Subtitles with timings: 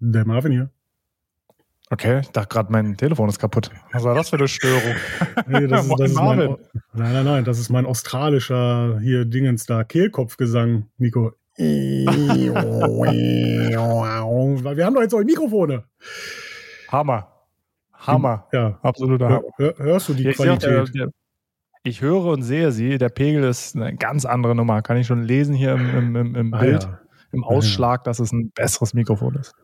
[0.00, 0.70] Der Marvin hier.
[1.90, 3.70] Okay, ich dachte gerade, mein Telefon ist kaputt.
[3.92, 4.80] Was war das für eine Störung?
[5.46, 6.56] Nee, das ist, das ist mein, nein,
[6.94, 11.34] nein, nein, das ist mein australischer hier Dingens da, Kehlkopfgesang, Nico.
[11.58, 12.06] Weil
[14.76, 15.84] wir haben doch jetzt auch Mikrofone.
[16.88, 17.28] Hammer.
[17.92, 18.48] Hammer.
[18.52, 18.80] Ja.
[18.82, 19.42] Absoluter Hammer.
[19.58, 20.90] Hör, hörst du die ja, Qualität?
[20.92, 21.02] Ich,
[21.82, 22.98] ich höre und sehe sie.
[22.98, 24.82] Der Pegel ist eine ganz andere Nummer.
[24.82, 27.00] Kann ich schon lesen hier im, im, im, im ah, Bild, ja.
[27.32, 29.54] im Ausschlag, dass es ein besseres Mikrofon ist.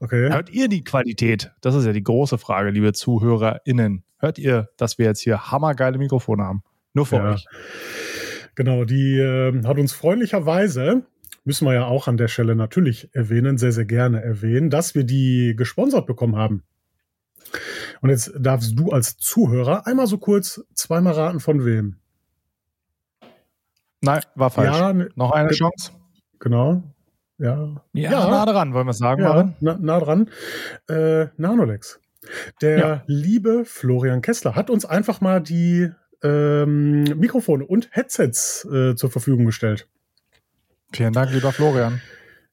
[0.00, 0.30] Okay.
[0.30, 1.52] Hört ihr die Qualität?
[1.60, 4.04] Das ist ja die große Frage, liebe ZuhörerInnen.
[4.18, 6.62] Hört ihr, dass wir jetzt hier hammergeile Mikrofone haben?
[6.94, 7.32] Nur für ja.
[7.32, 7.46] euch.
[8.54, 11.02] Genau, die äh, hat uns freundlicherweise,
[11.44, 15.04] müssen wir ja auch an der Stelle natürlich erwähnen, sehr, sehr gerne erwähnen, dass wir
[15.04, 16.64] die gesponsert bekommen haben.
[18.00, 21.96] Und jetzt darfst du als Zuhörer einmal so kurz zweimal raten, von wem.
[24.00, 24.76] Nein, war falsch.
[24.76, 25.92] Ja, ne, Noch eine Chance?
[26.38, 26.82] Genau.
[27.38, 27.82] Ja.
[27.92, 28.10] ja.
[28.10, 30.30] Ja, nah dran, wollen wir sagen, ja, nah, nah, dran.
[30.88, 32.00] Äh, Nanolex.
[32.60, 33.02] Der ja.
[33.06, 35.90] liebe Florian Kessler hat uns einfach mal die
[36.22, 39.88] ähm, Mikrofone und Headsets äh, zur Verfügung gestellt.
[40.92, 42.00] Vielen Dank, lieber Florian.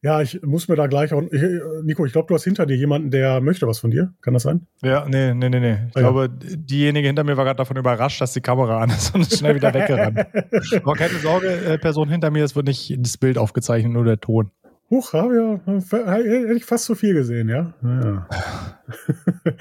[0.06, 1.23] Ja, ich muss mir da gleich auch.
[1.31, 1.42] Ich,
[1.81, 4.14] Nico, ich glaube, du hast hinter dir jemanden, der möchte was von dir.
[4.22, 4.67] Kann das sein?
[4.84, 5.78] Ja, nee, nee, nee, nee.
[5.89, 6.56] Ich ah, glaube, ja.
[6.56, 9.56] diejenige hinter mir war gerade davon überrascht, dass die Kamera an ist und ist schnell
[9.56, 10.20] wieder weggerannt.
[10.84, 14.20] Aber keine Sorge, äh, Person hinter mir, es wird nicht das Bild aufgezeichnet, nur der
[14.20, 14.52] Ton.
[14.89, 17.73] Huch, habe ja, hätte ich fast zu viel gesehen, ja.
[17.81, 18.28] ja.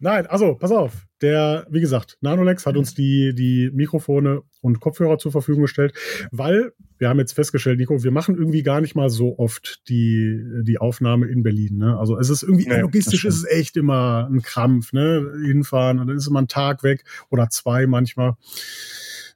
[0.00, 1.06] Nein, also, pass auf.
[1.22, 5.94] Der, wie gesagt, Nanolex hat uns die, die Mikrofone und Kopfhörer zur Verfügung gestellt,
[6.32, 10.42] weil wir haben jetzt festgestellt, Nico, wir machen irgendwie gar nicht mal so oft die,
[10.62, 11.78] die Aufnahme in Berlin.
[11.78, 11.96] Ne?
[11.96, 15.24] Also es ist irgendwie, nee, logistisch ist es echt immer ein Krampf, ne?
[15.44, 18.34] Hinfahren und dann ist immer ein Tag weg oder zwei manchmal.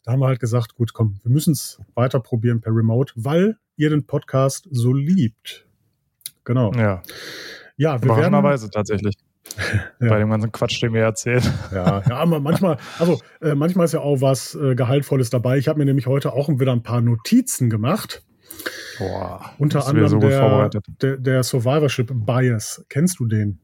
[0.02, 3.58] Da haben wir halt gesagt, gut, komm, wir müssen es weiter probieren per Remote, weil
[3.82, 5.66] ihr den Podcast so liebt.
[6.44, 6.72] Genau.
[6.72, 7.02] Ja.
[7.76, 9.16] Ja, wir Überraschenderweise tatsächlich.
[10.00, 10.08] ja.
[10.08, 11.42] Bei dem ganzen Quatsch, den wir erzählen.
[11.74, 15.58] Ja, ja, aber manchmal, also äh, manchmal ist ja auch was äh, Gehaltvolles dabei.
[15.58, 18.22] Ich habe mir nämlich heute auch wieder ein paar Notizen gemacht.
[18.98, 20.70] Boah, Unter anderem so der,
[21.00, 22.84] der, der Survivorship Bias.
[22.88, 23.58] Kennst du den?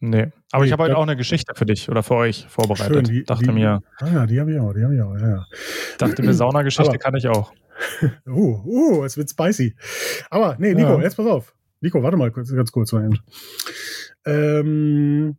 [0.00, 2.94] Nee, aber nee, ich habe heute auch eine Geschichte für dich oder für euch vorbereitet.
[2.94, 3.80] Schön, die, dachte die, mir.
[3.98, 5.46] Ah ja, die habe ich auch, die habe ich auch, ja, ja.
[5.98, 7.52] Dachte mir, Saunageschichte kann ich auch.
[8.26, 9.74] uh, uh, es wird spicy.
[10.30, 11.02] Aber nee, Nico, ja.
[11.02, 11.54] jetzt pass auf.
[11.80, 12.94] Nico, warte mal ganz, ganz kurz.
[14.26, 15.36] Ähm,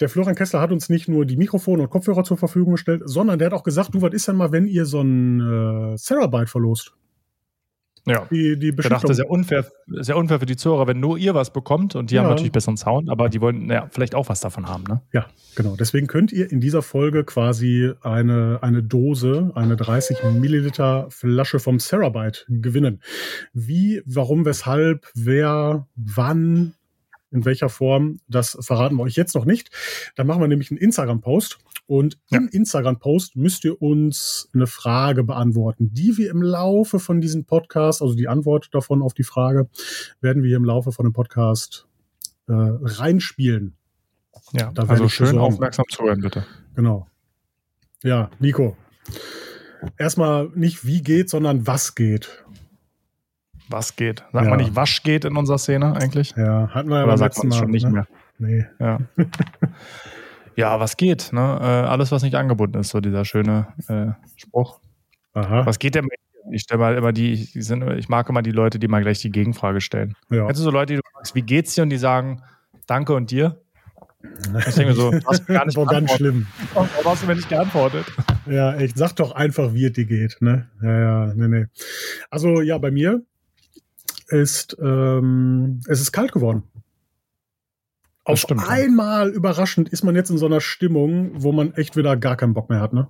[0.00, 3.38] der Florian Kessler hat uns nicht nur die Mikrofone und Kopfhörer zur Verfügung gestellt, sondern
[3.38, 6.48] der hat auch gesagt, du, was ist denn mal, wenn ihr so ein äh, Terabyte
[6.48, 6.94] verlost?
[8.06, 8.26] Ja.
[8.30, 11.52] Die, die ich dachte, sehr unfair, sehr unfair für die Zuhörer, wenn nur ihr was
[11.52, 12.22] bekommt und die ja.
[12.22, 14.84] haben natürlich besseren Sound, aber die wollen ja, vielleicht auch was davon haben.
[14.84, 15.02] Ne?
[15.12, 15.74] Ja, genau.
[15.76, 21.80] Deswegen könnt ihr in dieser Folge quasi eine, eine Dose, eine 30 Milliliter Flasche vom
[21.80, 23.02] Cerabyte gewinnen.
[23.52, 26.74] Wie, warum, weshalb, wer, wann,
[27.30, 29.70] in welcher Form, das verraten wir euch jetzt noch nicht.
[30.14, 32.38] Dann machen wir nämlich einen Instagram-Post und ja.
[32.38, 38.02] im Instagram-Post müsst ihr uns eine Frage beantworten, die wir im Laufe von diesem Podcast,
[38.02, 39.68] also die Antwort davon auf die Frage,
[40.20, 41.86] werden wir im Laufe von dem Podcast
[42.48, 43.76] äh, reinspielen.
[44.52, 46.44] Ja, da also schön aufmerksam zuhören, bitte.
[46.74, 47.06] Genau.
[48.02, 48.76] Ja, Nico.
[49.98, 52.44] Erstmal nicht wie geht, sondern was geht.
[53.68, 54.20] Was geht?
[54.32, 54.50] Sagt ja.
[54.50, 56.34] man nicht, was geht in unserer Szene eigentlich?
[56.36, 57.90] Ja, hatten wir ja Oder sagt man schon nicht ne?
[57.90, 58.06] mehr?
[58.38, 58.66] Nee.
[58.78, 58.98] Ja.
[60.56, 61.32] ja, was geht?
[61.32, 61.40] Ne?
[61.40, 64.80] Äh, alles, was nicht angebunden ist, so dieser schöne äh, Spruch.
[65.34, 65.66] Aha.
[65.66, 66.08] Was geht denn?
[66.52, 69.20] Ich stelle mal immer die, die sind, ich mag immer die Leute, die mal gleich
[69.20, 70.14] die Gegenfrage stellen.
[70.30, 70.46] Ja.
[70.46, 71.82] Kennst du so Leute, die du fragst, wie geht's dir?
[71.82, 72.42] Und die sagen,
[72.86, 73.60] danke und dir?
[74.66, 76.46] Ich denke mir so, das gar nicht War ganz schlimm.
[76.74, 78.06] Warum hast du mir nicht geantwortet?
[78.46, 80.36] Ja, echt, sag doch einfach, wie es dir geht.
[80.40, 80.68] Ne?
[80.82, 81.66] Ja, ja, nee, nee.
[82.30, 83.22] Also ja, bei mir
[84.28, 86.64] ist, ähm, es ist kalt geworden.
[88.24, 89.34] Auf stimmt, einmal ja.
[89.34, 92.68] überraschend ist man jetzt in so einer Stimmung, wo man echt wieder gar keinen Bock
[92.68, 93.08] mehr hat, ne?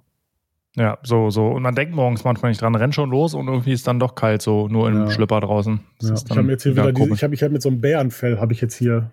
[0.76, 1.48] Ja, so, so.
[1.48, 4.14] Und man denkt morgens manchmal nicht dran, rennt schon los und irgendwie ist dann doch
[4.14, 5.10] kalt, so nur im ja.
[5.10, 5.80] Schlipper draußen.
[6.02, 6.12] Ja.
[6.12, 8.52] ich habe jetzt hier wieder, diese, ich habe ich hab mit so einem Bärenfell, habe
[8.52, 9.12] ich jetzt hier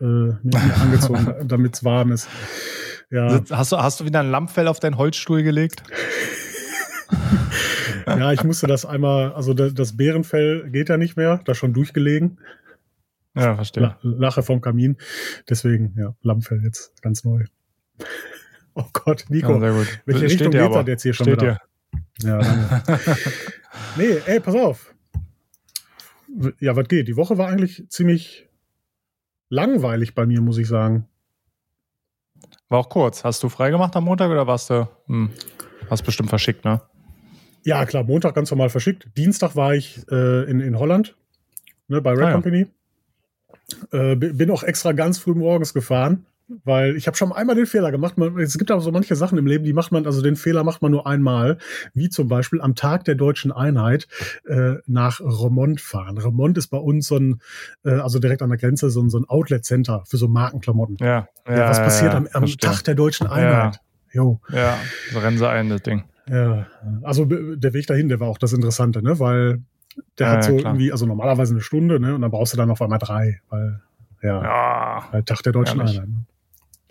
[0.00, 0.40] äh, mir
[0.80, 2.30] angezogen, damit es warm ist.
[3.10, 3.42] Ja.
[3.50, 5.82] Hast du, hast du wieder ein Lammfell auf deinen Holzstuhl gelegt?
[8.18, 12.38] ja, ich musste das einmal, also das Bärenfell geht ja nicht mehr, da schon durchgelegen.
[13.34, 13.96] Ja, verstehe.
[14.00, 14.96] Lache vom Kamin.
[15.48, 17.44] Deswegen, ja, Lammfell jetzt ganz neu.
[18.74, 19.52] Oh Gott, Nico.
[19.52, 20.00] Ja, sehr gut.
[20.06, 21.60] Welche Steht Richtung geht das jetzt hier schon Steht wieder?
[22.22, 23.16] Ja, danke.
[23.96, 24.94] nee, ey, pass auf.
[26.60, 27.08] Ja, was geht?
[27.08, 28.48] Die Woche war eigentlich ziemlich
[29.48, 31.08] langweilig bei mir, muss ich sagen.
[32.68, 33.24] War auch kurz.
[33.24, 34.88] Hast du freigemacht am Montag oder warst du?
[35.06, 35.30] Hm,
[35.88, 36.80] hast bestimmt verschickt, ne?
[37.66, 39.08] Ja, klar, Montag ganz normal verschickt.
[39.16, 41.16] Dienstag war ich äh, in, in Holland
[41.88, 42.32] ne, bei Red ah, ja.
[42.32, 42.66] Company.
[43.90, 46.26] Äh, bin auch extra ganz früh morgens gefahren,
[46.64, 48.18] weil ich habe schon einmal den Fehler gemacht.
[48.18, 50.62] Man, es gibt aber so manche Sachen im Leben, die macht man, also den Fehler
[50.62, 51.58] macht man nur einmal,
[51.92, 54.06] wie zum Beispiel am Tag der deutschen Einheit
[54.46, 56.18] äh, nach Remont fahren.
[56.18, 57.40] Remont ist bei uns so ein,
[57.84, 60.98] äh, also direkt an der Grenze, so ein, so ein Outlet-Center für so Markenklamotten.
[61.00, 63.80] Ja, ja, ja was passiert am, am Tag der deutschen Einheit?
[64.12, 64.40] Ja, jo.
[64.52, 64.78] ja
[65.12, 66.04] so rennen sie ein, das Ding.
[66.28, 66.66] Ja,
[67.02, 69.18] also der Weg dahin, der war auch das Interessante, ne?
[69.20, 69.62] Weil
[70.18, 72.14] der ja, hat so ja, irgendwie, also normalerweise eine Stunde, ne?
[72.14, 73.80] Und dann brauchst du dann auf einmal drei, weil
[74.22, 76.08] ja, ja halt Tag der deutschen Einheit.
[76.08, 76.24] Ne?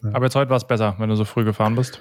[0.03, 0.09] Ja.
[0.13, 1.99] Aber jetzt heute war es besser, wenn du so früh gefahren bist.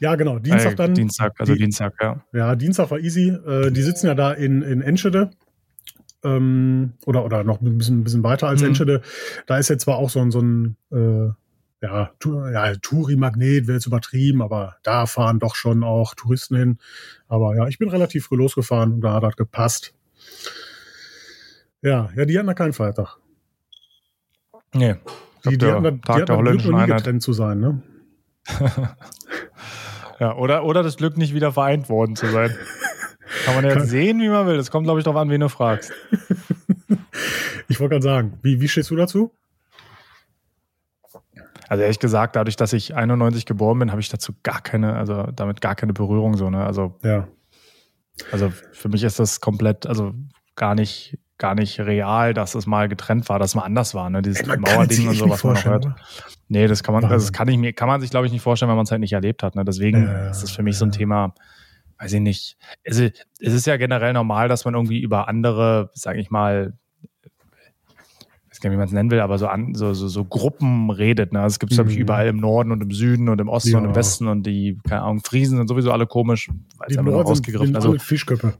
[0.00, 0.38] Ja, genau.
[0.38, 0.94] Dienstag äh, dann.
[0.94, 2.22] Dienstag, also die, Dienstag, ja.
[2.32, 3.30] Ja, Dienstag war easy.
[3.30, 5.30] Äh, die sitzen ja da in, in Enschede.
[6.24, 8.68] Ähm, oder, oder noch ein bisschen, ein bisschen weiter als mhm.
[8.68, 9.02] Enschede.
[9.46, 11.30] Da ist jetzt zwar auch so ein, so ein äh,
[11.80, 12.10] ja,
[12.52, 16.78] ja Touri-Magnet wäre jetzt übertrieben, aber da fahren doch schon auch Touristen hin.
[17.28, 19.94] Aber ja, ich bin relativ früh losgefahren und da hat das gepasst.
[21.82, 23.16] Ja, ja, die hatten da keinen Feiertag.
[24.74, 24.96] Nee.
[25.48, 27.82] Die, die hatten da, Tag die hatten Glück, noch nie getrennt zu sein, ne?
[30.20, 32.56] ja, oder, oder das Glück, nicht wieder vereint worden zu sein.
[33.44, 34.56] Kann man jetzt sehen, wie man will.
[34.56, 35.92] Das kommt, glaube ich, darauf an, wen du fragst.
[37.68, 39.32] ich wollte gerade sagen, wie, wie stehst du dazu?
[41.68, 45.24] Also ehrlich gesagt, dadurch, dass ich 91 geboren bin, habe ich dazu gar keine, also
[45.34, 46.64] damit gar keine Berührung so, ne?
[46.64, 47.28] Also, ja.
[48.32, 50.14] also für mich ist das komplett, also
[50.56, 54.08] gar nicht, gar nicht real, dass es mal getrennt war, dass es mal anders war,
[54.08, 54.22] ne?
[54.22, 55.86] Dieses Mauerding und so, was man noch hört.
[56.48, 58.42] Nee, das kann man, also das kann ich mir, kann man sich, glaube ich, nicht
[58.42, 59.54] vorstellen, wenn man es halt nicht erlebt hat.
[59.54, 59.64] Ne?
[59.64, 60.78] Deswegen ja, ist das für mich ja.
[60.78, 61.34] so ein Thema,
[61.98, 62.56] weiß ich nicht.
[62.86, 66.78] Also, es ist ja generell normal, dass man irgendwie über andere, sage ich mal,
[68.58, 70.90] weiß gar nicht, wie man es nennen will, aber so, an, so, so, so Gruppen
[70.90, 71.32] redet.
[71.32, 71.40] Ne?
[71.40, 72.02] Also es gibt es, glaube ich, mhm.
[72.02, 73.78] überall im Norden und im Süden und im Osten ja.
[73.78, 77.12] und im Westen und die, keine Ahnung, Friesen sind sowieso alle komisch, weil es einfach
[77.12, 77.76] nur rausgegriffen.
[77.76, 78.54] Also Fischköpfe.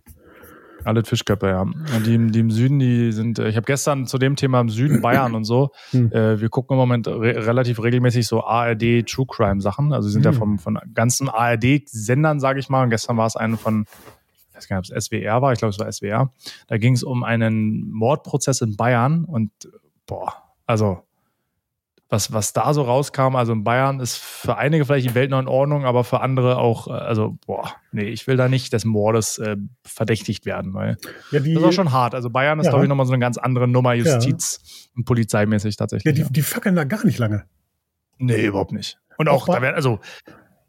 [0.84, 1.62] Alle Fischköpfe, ja.
[1.62, 4.68] Und die, die im Süden, die sind, äh, ich habe gestern zu dem Thema im
[4.68, 6.12] Süden Bayern und so, hm.
[6.12, 9.92] äh, wir gucken im Moment re relativ regelmäßig so ARD True Crime Sachen.
[9.92, 10.32] Also sind hm.
[10.32, 12.84] ja vom, von ganzen ARD-Sendern, sage ich mal.
[12.84, 13.86] Und gestern war es eine von,
[14.50, 16.32] ich weiß gar nicht, ob es SWR war, ich glaube, es war SWR.
[16.68, 19.50] Da ging es um einen Mordprozess in Bayern und
[20.08, 20.34] boah,
[20.66, 21.04] also
[22.10, 25.40] was, was da so rauskam, also in Bayern ist für einige vielleicht die Welt noch
[25.40, 28.86] in Ordnung, aber für andere auch, äh, also, boah, nee, ich will da nicht des
[28.86, 30.96] Mordes äh, verdächtigt werden, weil
[31.30, 32.14] ja, die, das ist auch schon hart.
[32.14, 32.70] Also Bayern ist, ja.
[32.70, 34.90] glaube ich, nochmal so eine ganz andere Nummer, Justiz- ja.
[34.96, 36.16] und polizeimäßig tatsächlich.
[36.16, 37.44] Ja, die, die fackeln da gar nicht lange.
[38.16, 38.98] Nee, überhaupt nicht.
[39.18, 40.00] Und auch, auch da werden, also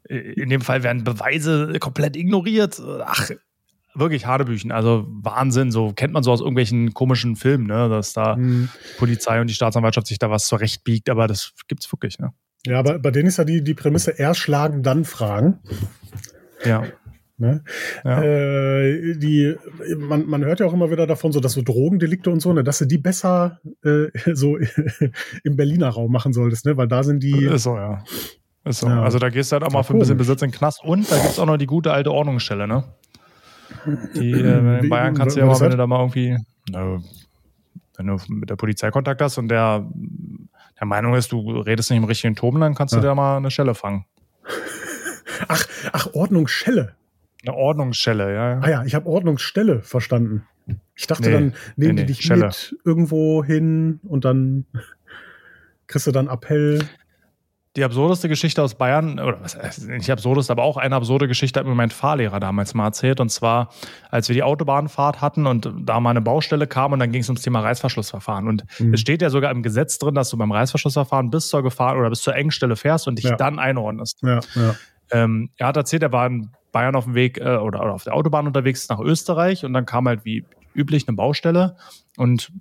[0.08, 2.82] äh, in dem Fall werden Beweise komplett ignoriert.
[3.04, 3.30] Ach,
[3.94, 4.72] wirklich Hadebüchen.
[4.72, 5.70] Also Wahnsinn.
[5.70, 7.88] So kennt man so aus irgendwelchen komischen Filmen, ne?
[7.88, 8.68] dass da mhm.
[8.98, 12.32] Polizei und die Staatsanwaltschaft sich da was zurechtbiegt, aber das gibt's wirklich, ne?
[12.66, 15.60] Ja, aber bei denen ist ja die, die Prämisse erst schlagen, dann fragen.
[16.64, 16.84] Ja.
[17.38, 17.64] Ne?
[18.04, 18.22] Ja.
[18.22, 19.56] Äh, die,
[19.96, 22.62] man, man hört ja auch immer wieder davon, so dass so Drogendelikte und so, ne,
[22.62, 24.58] dass du die besser äh, so
[25.44, 26.76] im Berliner Raum machen solltest, ne?
[26.76, 27.46] Weil da sind die.
[27.46, 28.04] Ist so, ja.
[28.66, 28.88] Ist so.
[28.88, 29.02] Ja.
[29.02, 31.10] Also da gehst du halt auch mal für ein bisschen Besitz in den Knast und
[31.10, 32.84] da gibt's auch noch die gute alte Ordnungsstelle, ne?
[34.14, 36.36] Die, äh, in Bayern kannst du ja mal, wenn du da mal irgendwie,
[36.70, 37.00] na,
[37.96, 39.86] wenn du mit der Polizei Kontakt hast und der
[40.80, 43.00] der Meinung ist, du redest nicht im richtigen Ton, dann kannst ja.
[43.00, 44.06] du da mal eine Schelle fangen.
[45.48, 46.94] Ach, ach, Ordnungsschelle.
[47.42, 48.50] Eine Ordnungsschelle, ja.
[48.50, 48.60] ja.
[48.60, 50.46] Ah ja, ich habe Ordnungsstelle verstanden.
[50.94, 52.46] Ich dachte, nee, dann nehmen nee, die dich Schelle.
[52.46, 54.66] mit irgendwo hin und dann
[55.86, 56.86] kriegst du dann Appell
[57.76, 61.66] die absurdeste Geschichte aus Bayern, oder was, nicht absurdest, aber auch eine absurde Geschichte hat
[61.66, 63.20] mir mein Fahrlehrer damals mal erzählt.
[63.20, 63.70] Und zwar,
[64.10, 67.28] als wir die Autobahnfahrt hatten und da mal eine Baustelle kam und dann ging es
[67.28, 68.48] ums Thema Reißverschlussverfahren.
[68.48, 68.94] Und mhm.
[68.94, 72.10] es steht ja sogar im Gesetz drin, dass du beim Reißverschlussverfahren bis zur Gefahr oder
[72.10, 73.36] bis zur Engstelle fährst und dich ja.
[73.36, 74.18] dann einordnest.
[74.22, 74.74] Ja, ja.
[75.12, 78.04] Ähm, er hat erzählt, er war in Bayern auf dem Weg äh, oder, oder auf
[78.04, 81.76] der Autobahn unterwegs nach Österreich und dann kam halt wie üblich eine Baustelle
[82.16, 82.52] und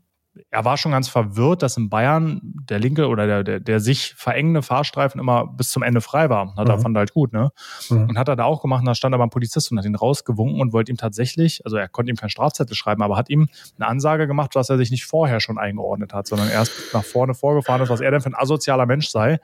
[0.50, 4.14] er war schon ganz verwirrt, dass in Bayern der linke oder der, der, der sich
[4.16, 6.56] verengende Fahrstreifen immer bis zum Ende frei war.
[6.56, 6.72] Hat mhm.
[6.72, 7.52] er fand er halt gut, ne?
[7.90, 8.10] Mhm.
[8.10, 10.62] Und hat er da auch gemacht, da stand aber ein Polizist und hat ihn rausgewunken
[10.62, 13.88] und wollte ihm tatsächlich, also er konnte ihm keinen Strafzettel schreiben, aber hat ihm eine
[13.88, 17.82] Ansage gemacht, dass er sich nicht vorher schon eingeordnet hat, sondern erst nach vorne vorgefahren
[17.82, 19.40] ist, was er denn für ein asozialer Mensch sei,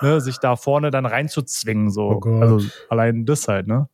[0.00, 2.20] ne, sich da vorne dann reinzuzwingen, so.
[2.24, 3.88] Oh also allein das halt, ne?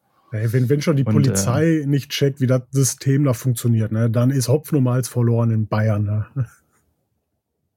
[0.53, 4.11] Wenn, wenn schon die und, Polizei äh, nicht checkt, wie das System da funktioniert, ne,
[4.11, 6.05] dann ist Hopfen und Malz verloren in Bayern.
[6.05, 6.47] Ne?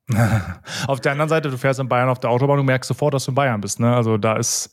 [0.87, 3.25] auf der anderen Seite, du fährst in Bayern auf der Autobahn, du merkst sofort, dass
[3.25, 3.81] du in Bayern bist.
[3.81, 3.93] Ne?
[3.93, 4.69] Also da ist,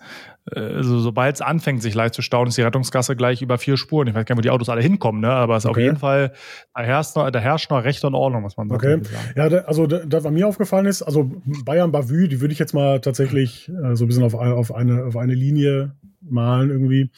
[0.54, 4.06] also sobald es anfängt, sich leicht zu stauen, ist die Rettungsgasse gleich über vier Spuren.
[4.06, 5.30] Ich weiß gar nicht, wo die Autos alle hinkommen, ne?
[5.30, 5.80] aber es ist okay.
[5.80, 6.32] auf jeden Fall,
[6.72, 8.84] da herrscht, noch, da herrscht noch Recht und Ordnung, was man sagt.
[8.84, 9.00] Okay.
[9.34, 11.32] Ja, da, also das, was mir aufgefallen ist, also
[11.64, 15.04] Bayern Bavü, die würde ich jetzt mal tatsächlich äh, so ein bisschen auf, auf, eine,
[15.04, 15.96] auf eine Linie
[16.28, 17.10] malen irgendwie,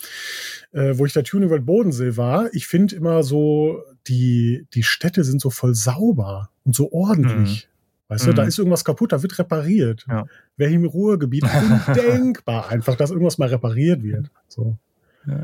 [0.72, 2.52] äh, wo ich da Tuningworld Bodensee war.
[2.52, 7.68] Ich finde immer so, die, die Städte sind so voll sauber und so ordentlich.
[7.68, 7.76] Mhm.
[8.08, 8.48] Weißt du, da mhm.
[8.48, 10.06] ist irgendwas kaputt, da wird repariert.
[10.08, 10.26] Ja.
[10.56, 11.44] Wäre im Ruhrgebiet
[11.88, 14.30] undenkbar einfach, dass irgendwas mal repariert wird.
[14.48, 14.76] So.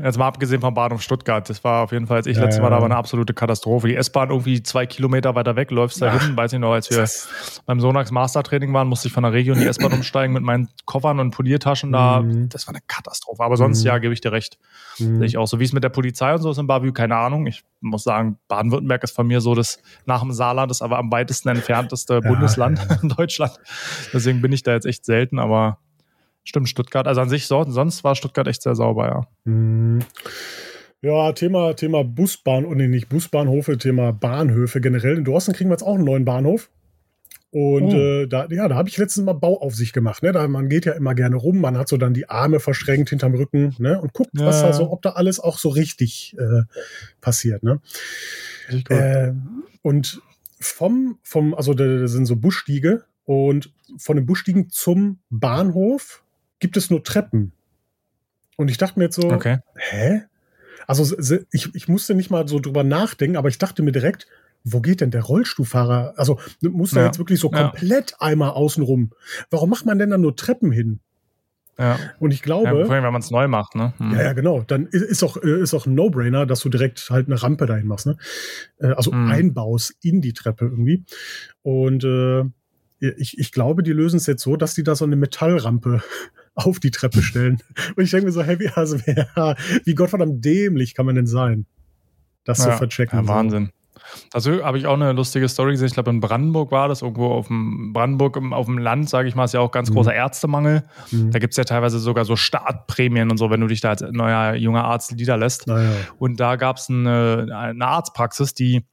[0.03, 1.49] Jetzt mal abgesehen vom Bahnhof Stuttgart.
[1.49, 3.89] Das war auf jeden Fall, als ich ja, letztes Mal da war, eine absolute Katastrophe.
[3.89, 6.37] Die S-Bahn irgendwie zwei Kilometer weiter weg, läufst da hin.
[6.37, 7.05] Weiß ich noch, als wir
[7.65, 11.19] beim Sonax Mastertraining waren, musste ich von der Region die S-Bahn umsteigen mit meinen Koffern
[11.19, 12.21] und Poliertaschen da.
[12.21, 12.47] Mhm.
[12.47, 13.43] Das war eine Katastrophe.
[13.43, 13.87] Aber sonst, mhm.
[13.87, 14.57] ja, gebe ich dir recht.
[14.99, 15.17] Mhm.
[15.17, 15.59] Sehe ich auch so.
[15.59, 17.45] Wie es mit der Polizei und so ist in Bavü, keine Ahnung.
[17.45, 21.11] Ich muss sagen, Baden-Württemberg ist von mir so das nach dem Saarland, das aber am
[21.11, 23.59] weitesten entfernteste ja, Bundesland in Deutschland.
[24.13, 25.79] Deswegen bin ich da jetzt echt selten, aber
[26.43, 27.07] Stimmt, Stuttgart.
[27.07, 29.21] Also an sich, sonst war Stuttgart echt sehr sauber, ja.
[29.45, 29.99] Mhm.
[31.01, 35.17] Ja, Thema, Thema Busbahn, und oh nee, nicht Busbahnhofe, Thema Bahnhöfe generell.
[35.17, 36.69] In Dorsten kriegen wir jetzt auch einen neuen Bahnhof.
[37.51, 37.97] Und oh.
[37.97, 40.23] äh, da, ja, da habe ich letztens mal Bauaufsicht gemacht.
[40.23, 40.31] Ne?
[40.31, 43.35] Da, man geht ja immer gerne rum, man hat so dann die Arme verschränkt hinterm
[43.35, 44.01] Rücken ne?
[44.01, 44.45] und guckt, ja.
[44.45, 46.63] was da so, ob da alles auch so richtig äh,
[47.21, 47.61] passiert.
[47.61, 47.79] Ne?
[48.89, 49.33] Äh,
[49.83, 50.21] und
[50.59, 56.22] vom, vom, also da sind so Busstiege und von den Busstiegen zum Bahnhof
[56.63, 57.51] gibt es nur Treppen.
[58.55, 59.57] Und ich dachte mir jetzt so, okay.
[59.75, 60.21] hä?
[60.87, 61.13] Also
[61.51, 64.27] ich, ich musste nicht mal so drüber nachdenken, aber ich dachte mir direkt,
[64.63, 66.13] wo geht denn der Rollstuhlfahrer?
[66.15, 67.07] Also muss der ja.
[67.07, 68.17] jetzt wirklich so komplett ja.
[68.21, 69.11] einmal außenrum?
[69.51, 71.01] Warum macht man denn da nur Treppen hin?
[71.77, 71.99] Ja.
[72.19, 72.67] Und ich glaube.
[72.67, 73.93] Ja, vor allem, wenn man es neu macht, ne?
[73.97, 74.13] Hm.
[74.13, 74.61] Ja, ja, genau.
[74.61, 78.05] Dann ist auch, ist auch ein No-Brainer, dass du direkt halt eine Rampe dahin machst,
[78.05, 78.15] ne?
[78.79, 79.29] Äh, also hm.
[79.29, 81.03] einbaust in die Treppe irgendwie.
[81.61, 82.45] Und äh,
[83.17, 86.01] ich, ich glaube, die lösen es jetzt so, dass die da so eine Metallrampe
[86.55, 87.59] auf die Treppe stellen.
[87.95, 91.65] Und ich denke mir so, hey, wie, also, wie gottverdammt dämlich kann man denn sein?
[92.43, 93.19] Das ja, zu verchecken.
[93.19, 93.71] Ja, Wahnsinn.
[94.33, 95.87] Also habe ich auch eine lustige Story gesehen.
[95.87, 99.35] Ich glaube, in Brandenburg war das, irgendwo auf dem Brandenburg auf dem Land, sage ich
[99.35, 99.95] mal, ist ja auch ganz mhm.
[99.95, 100.83] großer Ärztemangel.
[101.11, 101.31] Mhm.
[101.31, 104.01] Da gibt es ja teilweise sogar so Startprämien und so, wenn du dich da als
[104.01, 105.67] neuer junger Arzt niederlässt.
[105.67, 105.91] Ja.
[106.17, 108.85] Und da gab es eine, eine Arztpraxis, die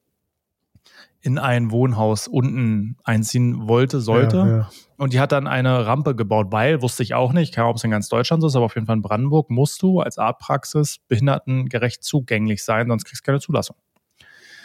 [1.23, 4.37] in ein Wohnhaus unten einziehen wollte, sollte.
[4.37, 4.71] Ja, ja.
[5.01, 7.77] Und die hat dann eine Rampe gebaut, weil, wusste ich auch nicht, keine Ahnung, ob
[7.79, 10.19] es in ganz Deutschland so ist, aber auf jeden Fall in Brandenburg musst du als
[10.19, 13.77] Arztpraxis behindertengerecht zugänglich sein, sonst kriegst du keine Zulassung.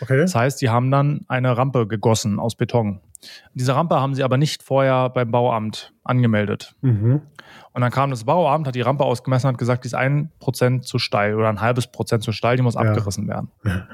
[0.02, 0.18] Okay.
[0.18, 3.00] Das heißt, die haben dann eine Rampe gegossen aus Beton.
[3.54, 6.76] Diese Rampe haben sie aber nicht vorher beim Bauamt angemeldet.
[6.82, 7.22] Mhm.
[7.72, 10.34] Und dann kam das Bauamt, hat die Rampe ausgemessen und hat gesagt, die ist ein
[10.40, 12.82] Prozent zu steil oder ein halbes Prozent zu steil, die muss ja.
[12.82, 13.52] abgerissen werden.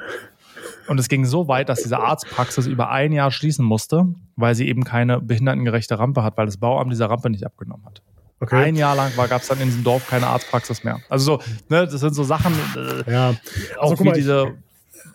[0.88, 4.68] Und es ging so weit, dass diese Arztpraxis über ein Jahr schließen musste, weil sie
[4.68, 8.02] eben keine behindertengerechte Rampe hat, weil das Bauamt diese Rampe nicht abgenommen hat.
[8.40, 8.56] Okay.
[8.56, 11.00] Ein Jahr lang gab es dann in diesem Dorf keine Arztpraxis mehr.
[11.10, 13.36] Also so, ne, das sind so Sachen, äh, ja.
[13.80, 14.56] also, auch wie mal, diese.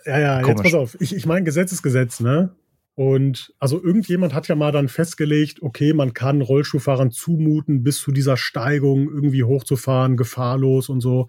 [0.01, 0.63] Ich, ja, ja, komisch.
[0.63, 0.97] jetzt pass auf.
[1.01, 2.55] Ich, ich meine, Gesetz ist Gesetz, ne?
[2.95, 8.11] Und also irgendjemand hat ja mal dann festgelegt, okay, man kann Rollstuhlfahrern zumuten, bis zu
[8.11, 11.27] dieser Steigung irgendwie hochzufahren, gefahrlos und so.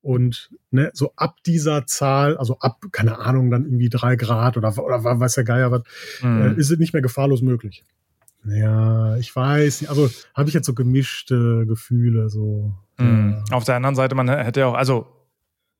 [0.00, 4.76] Und ne, so ab dieser Zahl, also ab, keine Ahnung, dann irgendwie drei Grad oder,
[4.78, 5.82] oder weiß der Geier was,
[6.22, 6.42] mhm.
[6.42, 7.84] äh, ist es nicht mehr gefahrlos möglich.
[8.44, 12.74] Ja, ich weiß, also habe ich jetzt so gemischte Gefühle, so.
[12.98, 13.42] Mhm.
[13.48, 13.56] Ja.
[13.56, 15.06] Auf der anderen Seite, man hätte auch, also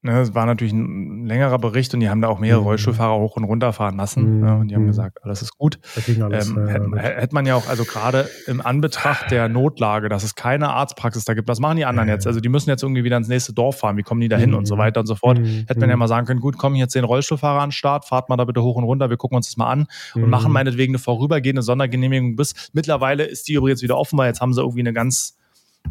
[0.00, 2.68] Ne, es war natürlich ein längerer Bericht und die haben da auch mehrere mhm.
[2.68, 4.36] Rollstuhlfahrer hoch und runter fahren lassen.
[4.36, 4.40] Mhm.
[4.40, 4.88] Ne, und die haben mhm.
[4.88, 5.80] gesagt, alles ist gut.
[6.22, 10.36] Alles, ähm, hätte, hätte man ja auch, also gerade im Anbetracht der Notlage, dass es
[10.36, 12.28] keine Arztpraxis da gibt, was machen die anderen jetzt?
[12.28, 14.50] Also die müssen jetzt irgendwie wieder ins nächste Dorf fahren, wie kommen die da hin
[14.50, 14.58] mhm.
[14.58, 15.40] und so weiter und so fort.
[15.40, 15.64] Mhm.
[15.66, 18.28] Hätte man ja mal sagen können, gut, kommen jetzt den Rollstuhlfahrer an den Start, fahrt
[18.28, 20.92] mal da bitte hoch und runter, wir gucken uns das mal an und machen meinetwegen
[20.92, 22.70] eine vorübergehende Sondergenehmigung bis.
[22.72, 25.37] Mittlerweile ist die übrigens wieder offen, weil jetzt haben sie irgendwie eine ganz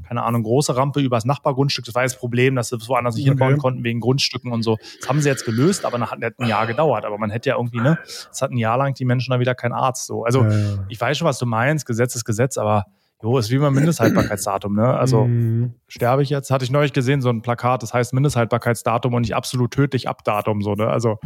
[0.07, 1.85] keine Ahnung, große Rampe übers Nachbargrundstück.
[1.85, 3.31] Das war das Problem, dass sie es woanders nicht okay.
[3.31, 4.77] hinbauen konnten wegen Grundstücken und so.
[4.99, 7.05] Das haben sie jetzt gelöst, aber nach, hat ein Jahr gedauert.
[7.05, 7.97] Aber man hätte ja irgendwie, ne,
[8.31, 10.05] es hat ein Jahr lang die Menschen da wieder keinen Arzt.
[10.05, 10.23] So.
[10.23, 10.85] Also ja.
[10.87, 12.85] ich weiß schon, was du meinst, Gesetz ist Gesetz, aber
[13.23, 14.93] Jo, ist wie beim Mindesthaltbarkeitsdatum, ne?
[14.93, 15.73] Also mm.
[15.87, 19.35] sterbe ich jetzt, hatte ich neulich gesehen, so ein Plakat, das heißt Mindesthaltbarkeitsdatum und nicht
[19.35, 20.87] absolut tödlich Abdatum, so, ne?
[20.87, 21.17] Also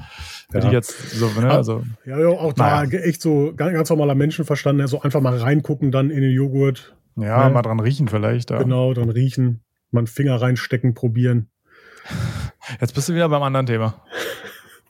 [0.54, 0.60] ja.
[0.60, 1.50] ich jetzt so, ne?
[1.50, 3.00] Also, ja, ja, auch da naja.
[3.00, 4.88] echt so ganz, ganz normaler Menschenverstand, ne?
[4.88, 7.54] so einfach mal reingucken dann in den Joghurt, ja, ne?
[7.54, 8.50] mal dran riechen vielleicht.
[8.50, 8.60] Ja.
[8.60, 11.50] Genau, dran riechen, mal einen Finger reinstecken, probieren.
[12.80, 14.04] Jetzt bist du wieder beim anderen Thema.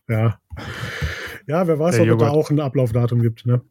[0.07, 0.39] ja.
[1.47, 3.61] Ja, wer weiß, Der ob es da auch ein Ablaufdatum gibt, ne?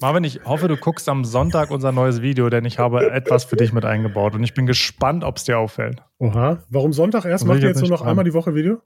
[0.00, 3.56] Marvin, ich hoffe, du guckst am Sonntag unser neues Video, denn ich habe etwas für
[3.56, 6.02] dich mit eingebaut und ich bin gespannt, ob es dir auffällt.
[6.18, 7.46] Oha, warum Sonntag erst?
[7.46, 8.80] Macht ihr jetzt nur noch einmal die Woche Video?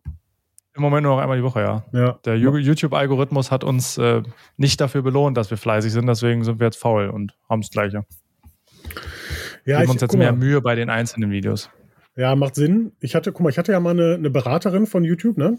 [0.75, 1.85] Im Moment nur noch einmal die Woche, ja.
[1.92, 2.18] ja.
[2.25, 4.23] Der YouTube-Algorithmus hat uns äh,
[4.57, 7.71] nicht dafür belohnt, dass wir fleißig sind, deswegen sind wir jetzt faul und haben das
[7.71, 8.04] Gleiche.
[9.65, 11.71] Ja, Geben ich, uns jetzt mehr Mühe bei den einzelnen Videos.
[12.17, 12.93] Ja, macht Sinn.
[13.00, 15.59] Ich hatte, guck mal, ich hatte ja mal eine, eine Beraterin von YouTube, ne?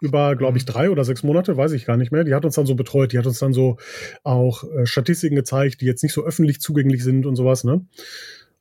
[0.00, 0.72] Über, glaube ich, mhm.
[0.72, 2.24] drei oder sechs Monate, weiß ich gar nicht mehr.
[2.24, 3.76] Die hat uns dann so betreut, die hat uns dann so
[4.22, 7.84] auch äh, Statistiken gezeigt, die jetzt nicht so öffentlich zugänglich sind und sowas, ne?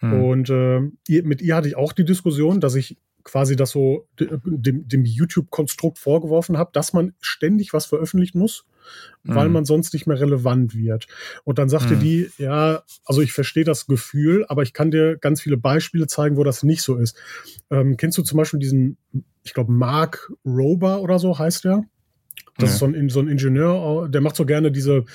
[0.01, 0.23] Mhm.
[0.23, 0.79] Und äh,
[1.21, 5.99] mit ihr hatte ich auch die Diskussion, dass ich quasi das so dem, dem YouTube-Konstrukt
[5.99, 8.65] vorgeworfen habe, dass man ständig was veröffentlichen muss.
[9.23, 11.07] Weil man sonst nicht mehr relevant wird.
[11.43, 11.99] Und dann sagte mhm.
[11.99, 16.37] die, ja, also ich verstehe das Gefühl, aber ich kann dir ganz viele Beispiele zeigen,
[16.37, 17.17] wo das nicht so ist.
[17.69, 18.97] Ähm, kennst du zum Beispiel diesen,
[19.43, 21.83] ich glaube, Mark Rober oder so heißt der?
[22.59, 22.73] Das ja.
[22.73, 25.05] ist so ein, so ein Ingenieur, der macht so gerne diese,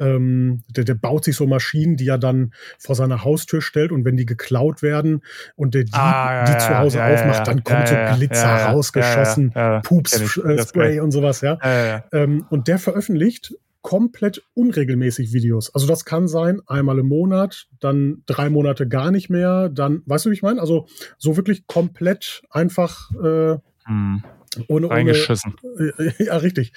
[0.00, 4.04] ähm, der, der baut sich so Maschinen, die er dann vor seiner Haustür stellt und
[4.04, 5.22] wenn die geklaut werden
[5.54, 9.52] und der die, ah, ja, die zu Hause ja, aufmacht, dann kommt so Glitzer rausgeschossen,
[9.82, 11.58] Pups-Spray äh, und sowas, ja.
[12.12, 13.54] Ähm, und der veröffentlicht
[13.86, 15.72] komplett unregelmäßig Videos.
[15.72, 20.26] Also das kann sein, einmal im Monat, dann drei Monate gar nicht mehr, dann, weißt
[20.26, 20.60] du, wie ich meine?
[20.60, 20.88] Also
[21.18, 24.24] so wirklich komplett einfach äh, hm.
[24.68, 25.56] Ohne, Reingeschissen.
[25.62, 26.72] Ohne, ja, richtig.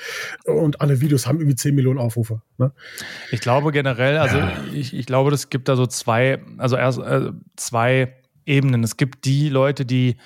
[0.45, 2.41] Und alle Videos haben irgendwie 10 Millionen Aufrufe.
[2.57, 2.71] Ne?
[3.31, 4.51] Ich glaube generell, also ja.
[4.73, 8.83] ich, ich glaube, es gibt da so zwei, also erst äh, zwei Ebenen.
[8.83, 10.17] Es gibt die Leute, die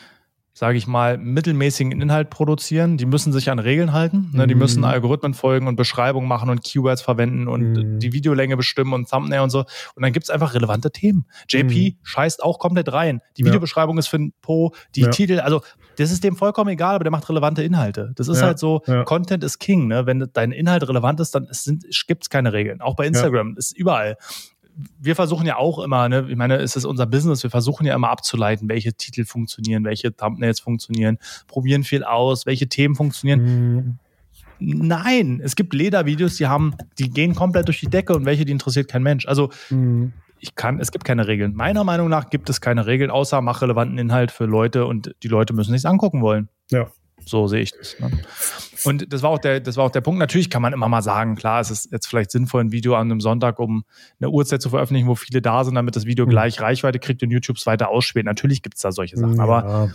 [0.55, 2.98] sage ich mal, mittelmäßigen Inhalt produzieren.
[2.98, 4.29] Die müssen sich an Regeln halten.
[4.33, 4.45] Ne?
[4.45, 4.86] Die müssen mhm.
[4.86, 8.00] Algorithmen folgen und Beschreibungen machen und Keywords verwenden und mm.
[8.00, 9.62] die Videolänge bestimmen und Thumbnail und so.
[9.95, 11.25] Und dann gibt's einfach relevante Themen.
[11.50, 11.98] JP mm.
[12.03, 13.22] scheißt auch komplett rein.
[13.38, 13.48] Die ja.
[13.48, 15.10] Videobeschreibung ist für ein Po, die ja.
[15.10, 15.62] Titel, also
[15.97, 18.12] das ist dem vollkommen egal, aber der macht relevante Inhalte.
[18.15, 18.47] Das ist ja.
[18.47, 19.88] halt so, Content ist King.
[19.88, 20.05] Ne?
[20.05, 21.47] Wenn dein Inhalt relevant ist, dann
[22.07, 22.81] gibt es keine Regeln.
[22.81, 24.17] Auch bei Instagram ist überall
[25.00, 27.95] wir versuchen ja auch immer, ne, ich meine, es ist unser Business, wir versuchen ja
[27.95, 33.41] immer abzuleiten, welche Titel funktionieren, welche Thumbnails funktionieren, probieren viel aus, welche Themen funktionieren.
[33.43, 34.00] Mhm.
[34.59, 38.51] Nein, es gibt Ledervideos, die haben, die gehen komplett durch die Decke und welche, die
[38.51, 39.27] interessiert kein Mensch.
[39.27, 40.13] Also mhm.
[40.43, 41.53] Ich kann, es gibt keine Regeln.
[41.55, 45.29] Meiner Meinung nach gibt es keine Regeln, außer mach relevanten Inhalt für Leute und die
[45.29, 46.50] Leute müssen sich's angucken wollen.
[46.69, 46.88] Ja.
[47.25, 47.97] So sehe ich das.
[48.00, 48.12] Ne?
[48.83, 50.19] Und das war, auch der, das war auch der Punkt.
[50.19, 53.09] Natürlich kann man immer mal sagen, klar, es ist jetzt vielleicht sinnvoll, ein Video an
[53.09, 53.85] einem Sonntag um
[54.19, 56.31] eine Uhrzeit zu veröffentlichen, wo viele da sind, damit das Video mhm.
[56.31, 58.25] gleich Reichweite kriegt und YouTube es weiter ausspielt.
[58.25, 59.38] Natürlich gibt es da solche Sachen.
[59.38, 59.43] Ja.
[59.43, 59.93] Aber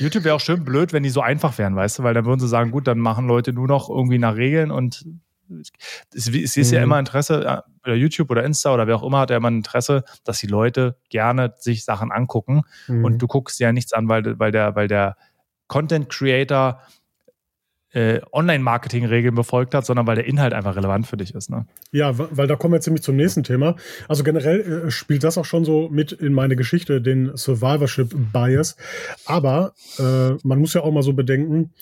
[0.00, 2.40] YouTube wäre auch schön blöd, wenn die so einfach wären, weißt du, weil dann würden
[2.40, 5.04] sie sagen, gut, dann machen Leute nur noch irgendwie nach Regeln und
[6.14, 6.76] es, es ist mhm.
[6.76, 9.56] ja immer Interesse, oder YouTube oder Insta oder wer auch immer hat ja immer ein
[9.56, 13.04] Interesse, dass die Leute gerne sich Sachen angucken mhm.
[13.04, 15.16] und du guckst ja nichts an, weil, weil der, weil der
[15.68, 16.80] Content Creator
[17.92, 21.50] äh, Online-Marketing-Regeln befolgt hat, sondern weil der Inhalt einfach relevant für dich ist.
[21.50, 21.66] Ne?
[21.90, 23.76] Ja, weil da kommen wir ziemlich zum nächsten Thema.
[24.08, 28.76] Also generell äh, spielt das auch schon so mit in meine Geschichte, den Survivorship-Bias.
[29.26, 31.72] Aber äh, man muss ja auch mal so bedenken,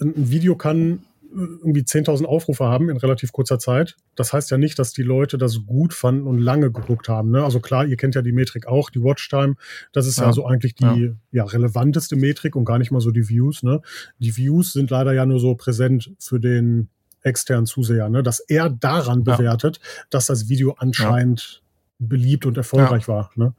[0.00, 1.04] ein Video kann
[1.36, 3.96] irgendwie 10.000 Aufrufe haben in relativ kurzer Zeit.
[4.14, 7.30] Das heißt ja nicht, dass die Leute das gut fanden und lange geguckt haben.
[7.30, 7.44] Ne?
[7.44, 9.56] Also klar, ihr kennt ja die Metrik auch, die Watchtime.
[9.92, 11.12] Das ist ja, ja so eigentlich die ja.
[11.32, 11.44] ja.
[11.44, 13.62] relevanteste Metrik und gar nicht mal so die Views.
[13.62, 13.82] Ne?
[14.18, 16.88] Die Views sind leider ja nur so präsent für den
[17.22, 18.22] externen Zuseher, ne?
[18.22, 19.36] dass er daran ja.
[19.36, 21.62] bewertet, dass das Video anscheinend
[21.98, 23.30] beliebt und erfolgreich war.
[23.34, 23.54] Ne?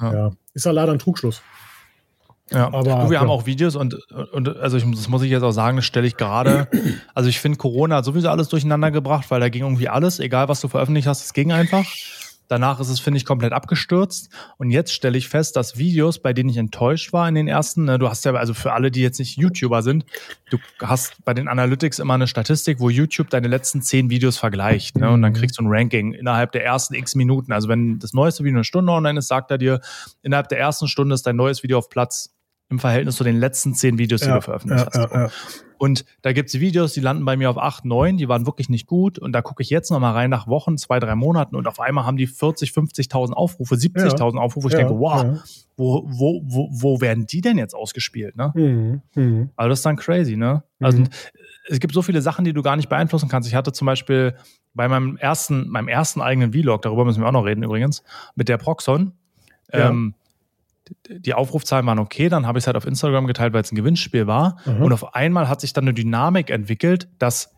[0.00, 0.32] Ja.
[0.54, 1.42] Ist ja leider ein Trugschluss.
[2.50, 3.20] Ja, aber du, wir ja.
[3.20, 3.94] haben auch Videos und,
[4.32, 6.68] und also ich, das muss ich jetzt auch sagen, das stelle ich gerade.
[7.14, 10.48] Also ich finde, Corona hat sowieso alles durcheinander gebracht, weil da ging irgendwie alles, egal
[10.48, 11.84] was du veröffentlicht hast, es ging einfach.
[12.48, 14.30] Danach ist es, finde ich, komplett abgestürzt.
[14.56, 17.84] Und jetzt stelle ich fest, dass Videos, bei denen ich enttäuscht war in den ersten,
[17.84, 20.04] ne, du hast ja, also für alle, die jetzt nicht YouTuber sind,
[20.50, 24.96] du hast bei den Analytics immer eine Statistik, wo YouTube deine letzten zehn Videos vergleicht.
[24.96, 25.36] Ne, und dann mhm.
[25.36, 27.52] kriegst du ein Ranking innerhalb der ersten x Minuten.
[27.52, 29.80] Also wenn das neueste Video eine Stunde online ist, sagt er dir,
[30.22, 32.35] innerhalb der ersten Stunde ist dein neues Video auf Platz
[32.68, 35.12] im Verhältnis zu den letzten zehn Videos, die ja, du veröffentlicht ja, hast.
[35.12, 35.30] Ja,
[35.78, 38.86] und da gibt's Videos, die landen bei mir auf acht, neun, die waren wirklich nicht
[38.86, 39.18] gut.
[39.18, 42.04] Und da gucke ich jetzt nochmal rein nach Wochen, zwei, drei Monaten und auf einmal
[42.04, 44.68] haben die 40, 50.000 Aufrufe, 70.000 Aufrufe.
[44.68, 45.38] Ich denke, wow,
[45.76, 48.36] wo, wo, wo, wo werden die denn jetzt ausgespielt?
[48.36, 48.52] Ne?
[48.54, 49.48] Mhm, mh.
[49.56, 50.62] Also das ist dann crazy, ne?
[50.80, 51.08] Also mhm.
[51.68, 53.48] es gibt so viele Sachen, die du gar nicht beeinflussen kannst.
[53.48, 54.34] Ich hatte zum Beispiel
[54.74, 58.02] bei meinem ersten, meinem ersten eigenen Vlog, darüber müssen wir auch noch reden übrigens,
[58.34, 59.12] mit der Proxon.
[59.72, 60.14] Ähm,
[61.08, 63.76] die Aufrufzahlen waren okay, dann habe ich es halt auf Instagram geteilt, weil es ein
[63.76, 64.58] Gewinnspiel war.
[64.64, 64.82] Mhm.
[64.82, 67.55] Und auf einmal hat sich dann eine Dynamik entwickelt, dass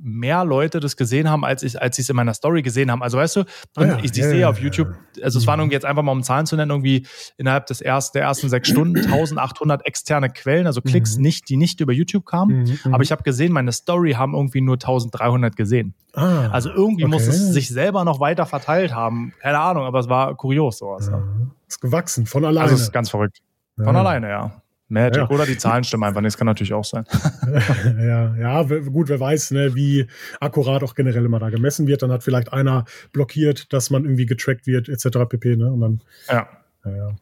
[0.00, 3.02] mehr Leute das gesehen haben, als ich, als sie es in meiner Story gesehen haben.
[3.02, 3.40] Also weißt du,
[3.76, 4.88] ah ja, ich, ich ja, sehe ja, auf YouTube,
[5.22, 7.06] also es waren irgendwie jetzt einfach mal um Zahlen zu nennen, irgendwie
[7.36, 11.22] innerhalb des ersten, der ersten sechs Stunden 1800 externe Quellen, also Klicks mhm.
[11.22, 12.64] nicht, die nicht über YouTube kamen.
[12.64, 15.94] Mhm, mhm, aber ich habe gesehen, meine Story haben irgendwie nur 1300 gesehen.
[16.14, 17.12] Ah, also irgendwie okay.
[17.12, 19.34] muss es sich selber noch weiter verteilt haben.
[19.40, 21.08] Keine Ahnung, aber es war kurios sowas.
[21.10, 21.22] Ja.
[21.68, 22.70] Ist gewachsen, von alleine.
[22.70, 23.40] Also ist ganz verrückt.
[23.76, 24.62] Von alleine, ja.
[24.88, 25.16] Magic.
[25.16, 25.28] Ja.
[25.28, 26.34] Oder die Zahlen stimmen einfach nicht.
[26.34, 27.04] Das kann natürlich auch sein.
[27.98, 30.06] ja, ja, gut, wer weiß, ne, wie
[30.40, 32.02] akkurat auch generell immer da gemessen wird.
[32.02, 35.28] Dann hat vielleicht einer blockiert, dass man irgendwie getrackt wird, etc.
[35.28, 35.56] pp.
[35.56, 35.72] Ne?
[35.72, 36.48] Und dann, ja.
[36.84, 37.16] Ja,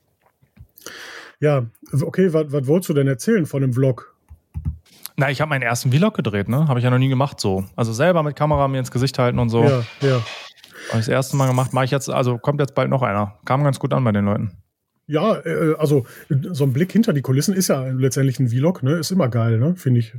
[1.41, 1.67] ja.
[2.03, 4.15] okay, was, was wolltest du denn erzählen von dem Vlog?
[5.17, 6.67] Na, ich habe meinen ersten Vlog gedreht, ne?
[6.67, 7.65] Habe ich ja noch nie gemacht so.
[7.77, 9.63] Also selber mit Kamera mir ins Gesicht halten und so.
[9.63, 10.23] Ja, ja.
[10.89, 13.39] Habe ich das erste Mal gemacht, mache ich jetzt, also kommt jetzt bald noch einer.
[13.45, 14.53] Kam ganz gut an bei den Leuten.
[15.07, 18.95] Ja, äh, also so ein Blick hinter die Kulissen ist ja letztendlich ein Vlog, ne?
[18.95, 19.77] Ist immer geil, ne?
[19.77, 20.15] Finde ich.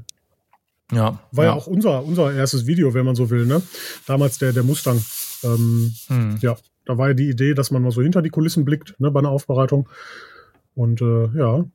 [0.91, 1.19] Ja.
[1.31, 1.51] War ja.
[1.51, 1.57] ja.
[1.57, 3.61] auch unser, unser erstes Video, wenn man so will, ne?
[4.05, 5.03] Damals der, der Mustang.
[5.43, 6.37] Ähm, hm.
[6.41, 9.09] Ja, da war ja die Idee, dass man mal so hinter die Kulissen blickt, ne,
[9.11, 9.89] bei einer Aufbereitung.
[10.75, 11.65] Und äh, ja,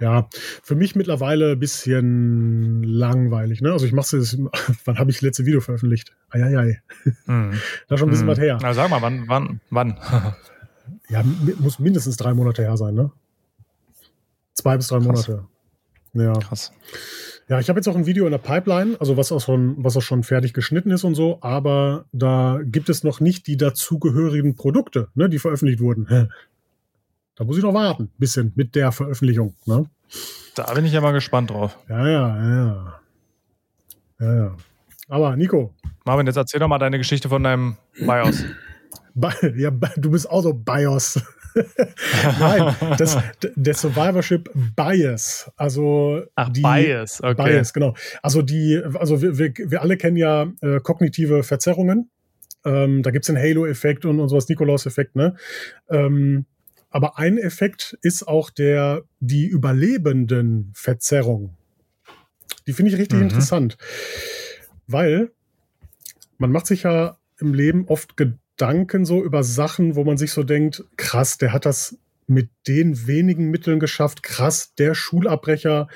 [0.00, 0.28] ja,
[0.62, 3.60] für mich mittlerweile ein bisschen langweilig.
[3.60, 3.72] Ne?
[3.72, 4.36] Also ich mache es,
[4.84, 6.12] wann habe ich das letzte Video veröffentlicht?
[6.30, 6.82] Eieiei.
[7.26, 7.52] Mhm.
[7.88, 8.30] da schon ein bisschen mhm.
[8.30, 8.58] was her.
[8.60, 9.96] Na, sag mal, wann, wann, wann?
[11.08, 11.22] ja,
[11.58, 13.10] muss mindestens drei Monate her sein, ne?
[14.54, 15.28] Zwei bis drei Krass.
[15.28, 15.46] Monate.
[16.14, 16.32] Ja.
[16.34, 16.72] Krass.
[17.48, 19.96] Ja, ich habe jetzt auch ein Video in der Pipeline, also was auch schon, was
[19.96, 24.54] auch schon fertig geschnitten ist und so, aber da gibt es noch nicht die dazugehörigen
[24.54, 26.30] Produkte, ne, die veröffentlicht wurden.
[27.36, 29.54] Da muss ich noch warten, bisschen mit der Veröffentlichung.
[29.66, 29.84] Ne?
[30.54, 31.76] Da bin ich ja mal gespannt drauf.
[31.88, 33.00] Ja, ja, ja.
[34.20, 34.56] Ja, ja.
[35.08, 35.74] Aber Nico.
[36.04, 38.44] Marvin, jetzt erzähl doch mal deine Geschichte von deinem BIOS.
[39.56, 41.20] Ja, du bist auch so BIOS.
[42.40, 43.16] Nein, das,
[43.54, 45.50] der Survivorship Bias.
[45.56, 47.34] Also Ach, die, Bias, okay.
[47.34, 47.94] Bias, genau.
[48.22, 52.10] Also die, also wir, wir, wir alle kennen ja äh, kognitive Verzerrungen.
[52.64, 55.36] Ähm, da gibt's den Halo-Effekt und, und sowas, Nikolaus-Effekt, ne?
[55.88, 56.46] Ähm,
[56.90, 61.56] aber ein Effekt ist auch der, die überlebenden Verzerrung.
[62.66, 63.24] Die finde ich richtig mhm.
[63.24, 63.76] interessant.
[64.86, 65.32] Weil
[66.38, 70.42] man macht sich ja im Leben oft Gedanken so über Sachen, wo man sich so
[70.42, 75.88] denkt, krass, der hat das mit den wenigen Mitteln geschafft, krass, der Schulabbrecher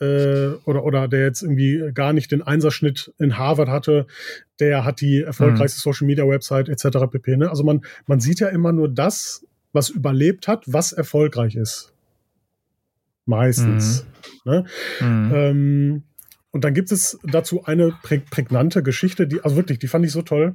[0.00, 4.06] äh, oder, oder der jetzt irgendwie gar nicht den Einserschnitt in Harvard hatte,
[4.60, 5.92] der hat die erfolgreichste mhm.
[5.92, 7.06] Social Media Website etc.
[7.10, 7.36] pp.
[7.36, 7.50] Ne?
[7.50, 11.92] Also man, man sieht ja immer nur das, was überlebt hat, was erfolgreich ist.
[13.26, 14.06] Meistens.
[14.44, 14.50] Mhm.
[14.50, 14.64] Ne?
[15.00, 15.32] Mhm.
[15.34, 16.02] Ähm,
[16.50, 20.12] und dann gibt es dazu eine prä prägnante Geschichte, die, also wirklich, die fand ich
[20.12, 20.54] so toll.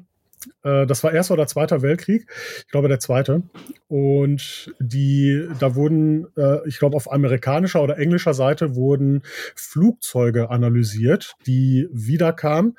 [0.64, 2.28] Äh, das war Erster oder Zweiter Weltkrieg.
[2.60, 3.44] Ich glaube, der Zweite.
[3.88, 9.22] Und die, da wurden, äh, ich glaube, auf amerikanischer oder englischer Seite wurden
[9.56, 12.78] Flugzeuge analysiert, die wiederkamen,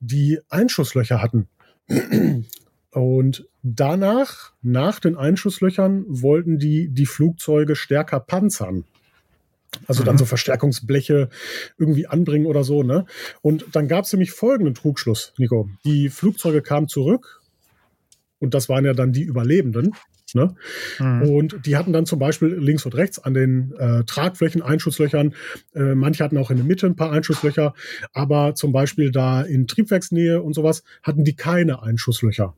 [0.00, 1.48] die Einschusslöcher hatten.
[2.90, 8.84] Und danach, nach den Einschusslöchern, wollten die die Flugzeuge stärker panzern.
[9.86, 10.06] Also mhm.
[10.06, 11.28] dann so Verstärkungsbleche
[11.78, 13.06] irgendwie anbringen oder so, ne?
[13.42, 15.68] Und dann gab es nämlich folgenden Trugschluss, Nico.
[15.84, 17.40] Die Flugzeuge kamen zurück
[18.38, 19.92] und das waren ja dann die Überlebenden.
[20.34, 20.54] Ne?
[20.98, 21.22] Mhm.
[21.22, 25.34] Und die hatten dann zum Beispiel links und rechts an den äh, Tragflächen Einschusslöchern.
[25.74, 27.72] Äh, manche hatten auch in der Mitte ein paar Einschusslöcher,
[28.12, 32.56] aber zum Beispiel da in Triebwerksnähe und sowas hatten die keine Einschusslöcher.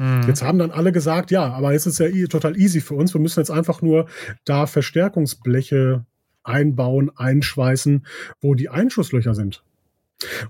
[0.00, 0.22] Mhm.
[0.26, 3.12] Jetzt haben dann alle gesagt, ja, aber es ist ja total easy für uns.
[3.12, 4.06] Wir müssen jetzt einfach nur
[4.46, 6.06] da Verstärkungsbleche
[6.42, 8.06] einbauen, einschweißen,
[8.40, 9.62] wo die Einschusslöcher sind.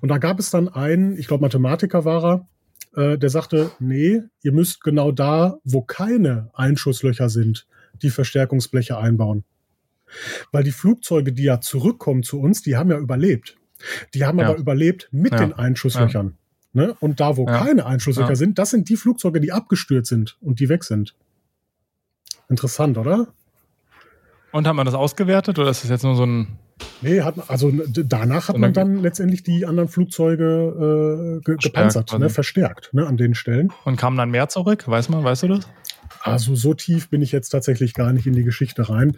[0.01, 2.49] Und da gab es dann einen, ich glaube Mathematiker war er,
[2.95, 7.67] äh, der sagte, nee, ihr müsst genau da, wo keine Einschusslöcher sind,
[8.03, 9.43] die Verstärkungsbleche einbauen.
[10.53, 13.57] Weil die Flugzeuge, die ja zurückkommen zu uns, die haben ja überlebt.
[14.15, 14.49] Die haben ja.
[14.49, 15.39] aber überlebt mit ja.
[15.39, 16.37] den Einschusslöchern.
[16.73, 16.95] Ne?
[17.01, 17.59] Und da, wo ja.
[17.59, 18.37] keine Einschusslöcher ja.
[18.37, 21.15] sind, das sind die Flugzeuge, die abgestürzt sind und die weg sind.
[22.49, 23.29] Interessant, oder?
[24.53, 26.59] Und hat man das ausgewertet oder ist das jetzt nur so ein.
[27.03, 32.31] Nee, hat, also danach hat man dann letztendlich die anderen Flugzeuge äh, ge gepanzert, ne,
[32.31, 33.71] verstärkt ne, an den Stellen.
[33.85, 34.89] Und kamen dann mehr zurück?
[34.89, 35.69] Weiß man, weißt du das?
[36.23, 39.17] Also so tief bin ich jetzt tatsächlich gar nicht in die Geschichte rein.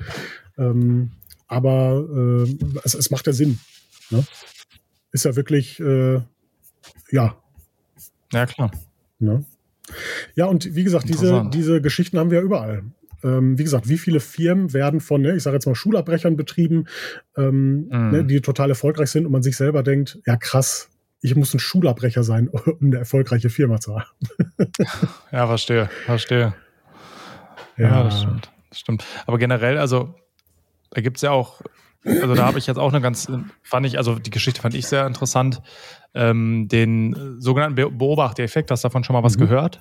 [0.59, 1.13] Ähm,
[1.47, 3.59] aber äh, es, es, macht ja Sinn.
[4.11, 4.25] Ne?
[5.13, 6.21] Ist ja wirklich, äh,
[7.11, 7.37] ja,
[8.33, 8.71] ja, klar.
[9.19, 9.45] Ne?
[10.35, 12.85] Ja, und wie gesagt, diese, diese Geschichten haben wir ja überall.
[13.25, 16.87] Ähm, wie gesagt, wie viele Firmen werden von, ne, ich sage jetzt mal, Schulabbrechern betrieben,
[17.37, 18.11] ähm, mm.
[18.11, 20.89] ne, die total erfolgreich sind und man sich selber denkt, ja krass,
[21.21, 24.11] ich muss ein Schulabbrecher sein, um eine erfolgreiche Firma zu haben.
[25.33, 26.55] ja, verstehe, verstehe.
[27.77, 29.05] Ja, ja das, stimmt, das stimmt.
[29.27, 30.15] Aber generell, also
[30.91, 31.63] da gibt es ja auch
[32.05, 33.31] also da habe ich jetzt auch eine ganz,
[33.63, 35.63] fand ich, also die Geschichte fand ich sehr interessant,
[36.15, 38.71] ähm, den sogenannten Be Beobachtereffekt.
[38.71, 39.41] Hast du davon schon mal was mhm.
[39.41, 39.81] gehört?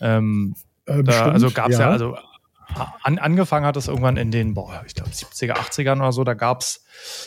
[0.00, 0.54] Ähm,
[0.86, 1.86] äh, da, also gab es ja.
[1.86, 1.90] ja.
[1.90, 2.16] also
[3.02, 6.34] an, angefangen hat es irgendwann in den, boah, ich glaube 70er, 80ern oder so, da
[6.34, 6.84] gab es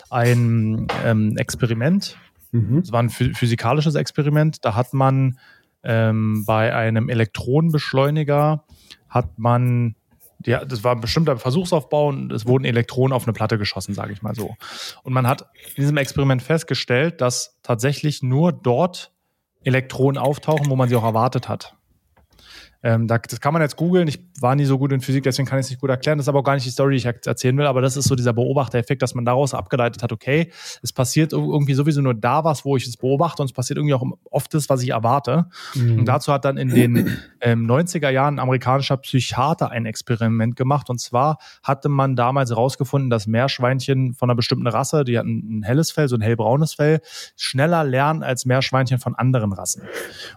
[0.10, 2.18] ein ähm, Experiment.
[2.52, 2.80] Mhm.
[2.80, 4.64] Es war ein physikalisches Experiment.
[4.66, 5.38] Da hat man
[5.84, 8.64] ähm, bei einem Elektronenbeschleuniger
[9.08, 9.96] hat man
[10.46, 14.14] ja, das war ein bestimmter Versuchsaufbau und es wurden Elektronen auf eine Platte geschossen, sage
[14.14, 14.56] ich mal so.
[15.04, 19.12] Und man hat in diesem Experiment festgestellt, dass tatsächlich nur dort
[19.64, 21.76] Elektronen auftauchen, wo man sie auch erwartet hat.
[22.86, 24.08] Ähm, da, das kann man jetzt googeln.
[24.08, 26.20] Ich war nie so gut in Physik, deswegen kann ich es nicht gut erklären.
[26.20, 27.66] Das ist aber auch gar nicht die Story, die ich erzählen will.
[27.66, 30.52] Aber das ist so dieser Beobachtereffekt, dass man daraus abgeleitet hat, okay,
[30.84, 33.96] es passiert irgendwie sowieso nur da was, wo ich es beobachte und es passiert irgendwie
[33.96, 35.48] auch oft das, was ich erwarte.
[35.74, 35.98] Mhm.
[35.98, 40.92] Und dazu hat dann in den ähm, 90er Jahren ein amerikanischer Psychiater ein Experiment gemacht.
[40.92, 45.64] Und zwar hatte man damals herausgefunden, dass Meerschweinchen von einer bestimmten Rasse, die hatten ein
[45.64, 47.00] helles Fell, so ein hellbraunes Fell,
[47.36, 49.82] schneller lernen als Meerschweinchen von anderen Rassen.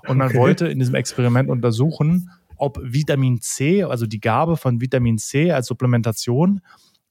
[0.07, 0.39] Und man okay.
[0.39, 5.67] wollte in diesem Experiment untersuchen, ob Vitamin C, also die Gabe von Vitamin C als
[5.67, 6.61] Supplementation,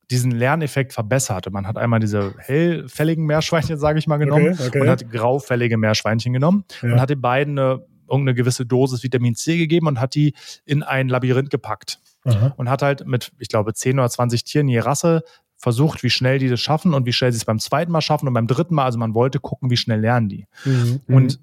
[0.10, 1.51] diesen Lerneffekt verbesserte.
[1.51, 4.81] Man hat einmal diese hellfälligen Meerschweinchen, sage ich mal, genommen okay, okay.
[4.81, 6.93] und hat graufällige Meerschweinchen genommen ja.
[6.93, 10.33] und hat den beiden eine, irgendeine gewisse Dosis Vitamin C gegeben und hat die
[10.65, 11.99] in ein Labyrinth gepackt.
[12.23, 12.53] Aha.
[12.57, 15.23] Und hat halt mit, ich glaube, 10 oder 20 Tieren je Rasse
[15.57, 18.27] versucht, wie schnell die das schaffen und wie schnell sie es beim zweiten Mal schaffen
[18.27, 18.86] und beim dritten Mal.
[18.86, 20.47] Also man wollte gucken, wie schnell lernen die.
[20.65, 21.01] Mhm.
[21.07, 21.39] Und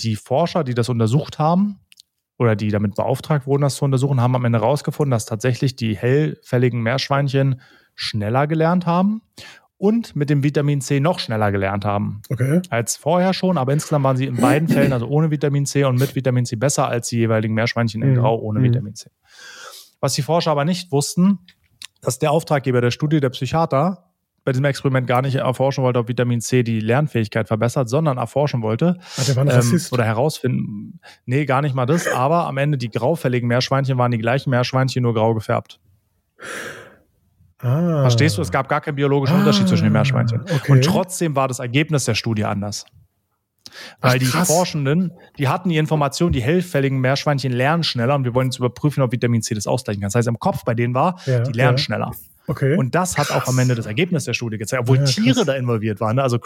[0.00, 1.80] die Forscher, die das untersucht haben,
[2.38, 5.96] oder die damit beauftragt wurden, das zu untersuchen, haben am Ende herausgefunden, dass tatsächlich die
[5.96, 7.60] hellfälligen Meerschweinchen
[7.94, 9.22] schneller gelernt haben
[9.76, 12.22] und mit dem Vitamin C noch schneller gelernt haben.
[12.30, 12.62] Okay.
[12.70, 15.98] Als vorher schon, aber insgesamt waren sie in beiden Fällen, also ohne Vitamin C und
[15.98, 18.16] mit Vitamin C, besser als die jeweiligen Meerschweinchen in mhm.
[18.16, 18.64] Grau ohne mhm.
[18.64, 19.10] Vitamin C.
[20.00, 21.40] Was die Forscher aber nicht wussten,
[22.00, 24.07] dass der Auftraggeber der Studie, der Psychiater,
[24.48, 28.62] bei diesem Experiment gar nicht erforschen wollte, ob Vitamin C die Lernfähigkeit verbessert, sondern erforschen
[28.62, 32.56] wollte ah, der war ein ähm, oder herausfinden, nee, gar nicht mal das, aber am
[32.56, 35.80] Ende die graufälligen Meerschweinchen waren die gleichen Meerschweinchen, nur grau gefärbt.
[37.58, 38.00] Ah.
[38.00, 38.42] Verstehst du?
[38.42, 40.40] Es gab gar keinen biologischen ah, Unterschied zwischen den Meerschweinchen.
[40.40, 40.72] Okay.
[40.72, 42.86] Und trotzdem war das Ergebnis der Studie anders.
[44.00, 48.34] Weil Ach, die Forschenden, die hatten die Information, die hellfälligen Meerschweinchen lernen schneller und wir
[48.34, 50.08] wollen jetzt überprüfen, ob Vitamin C das ausgleichen kann.
[50.08, 51.82] Das heißt, im Kopf bei denen war, ja, die lernen ja.
[51.82, 52.12] schneller.
[52.48, 52.76] Okay.
[52.76, 55.54] Und das hat auch am Ende das Ergebnis der Studie gezeigt, obwohl ja, Tiere da
[55.54, 56.16] involviert waren.
[56.16, 56.22] Ne?
[56.22, 56.38] Also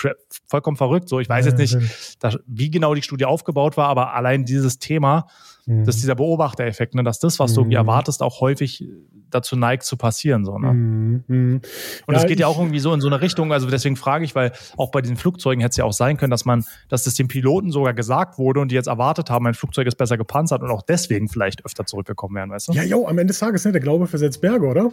[0.47, 1.09] vollkommen verrückt.
[1.09, 4.45] So, ich weiß ja, jetzt nicht, dass, wie genau die Studie aufgebaut war, aber allein
[4.45, 5.29] dieses Thema,
[5.67, 5.85] mhm.
[5.85, 7.55] dass dieser Beobachtereffekt, ne, dass das, was mhm.
[7.55, 8.85] du irgendwie erwartest, auch häufig
[9.31, 10.45] dazu neigt zu passieren.
[10.45, 10.73] So, ne?
[10.73, 11.25] Mhm.
[11.27, 11.61] mhm.
[12.07, 14.25] Und es ja, geht ja auch irgendwie so in so eine Richtung, also deswegen frage
[14.25, 17.05] ich, weil auch bei diesen Flugzeugen hätte es ja auch sein können, dass man, dass
[17.05, 20.17] das den Piloten sogar gesagt wurde und die jetzt erwartet haben, ein Flugzeug ist besser
[20.17, 22.73] gepanzert und auch deswegen vielleicht öfter zurückgekommen wären, weißt du?
[22.73, 24.91] Ja, jo, am Ende des Tages, ne, der Glaube versetzt Berge, oder?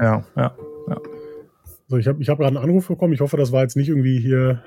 [0.00, 0.56] Ja, ja,
[0.88, 0.96] ja.
[1.88, 3.12] So, ich habe ich hab gerade einen Anruf bekommen.
[3.14, 4.62] Ich hoffe, das war jetzt nicht irgendwie hier.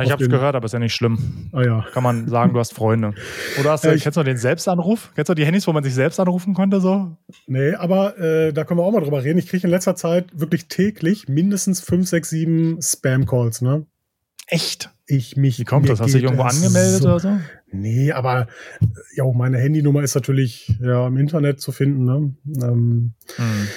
[0.00, 1.50] Ich habe es gehört, aber ist ja nicht schlimm.
[1.52, 1.84] Ah, ja.
[1.92, 3.14] Kann man sagen, du hast Freunde.
[3.58, 5.10] Oder hast du, äh, kennst du den Selbstanruf?
[5.14, 6.80] Kennst du die Handys, wo man sich selbst anrufen konnte?
[6.80, 7.16] So?
[7.46, 9.38] Nee, aber äh, da können wir auch mal drüber reden.
[9.38, 13.86] Ich kriege in letzter Zeit wirklich täglich mindestens 5, 6, 7 Spam-Calls, ne?
[14.46, 14.90] Echt?
[15.06, 15.58] Ich mich.
[15.58, 16.00] Wie kommt das?
[16.00, 17.40] Hast du dich irgendwo angemeldet so, oder so?
[17.70, 18.46] Nee, aber
[19.14, 22.34] ja, meine Handynummer ist natürlich ja im Internet zu finden, ne?
[22.62, 23.68] Ähm, hm.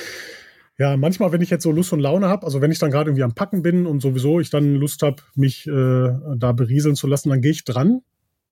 [0.82, 3.12] Ja, manchmal, wenn ich jetzt so Lust und Laune habe, also wenn ich dann gerade
[3.12, 7.06] irgendwie am Packen bin und sowieso ich dann Lust habe, mich äh, da berieseln zu
[7.06, 8.02] lassen, dann gehe ich dran.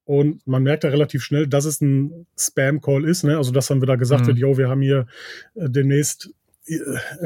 [0.03, 3.23] Und man merkt ja relativ schnell, dass es ein Spam-Call ist.
[3.23, 3.35] Ne?
[3.35, 4.27] Also, dass dann wieder gesagt mhm.
[4.27, 5.07] wird, yo, wir haben hier
[5.55, 6.29] äh, demnächst
[6.67, 6.77] äh,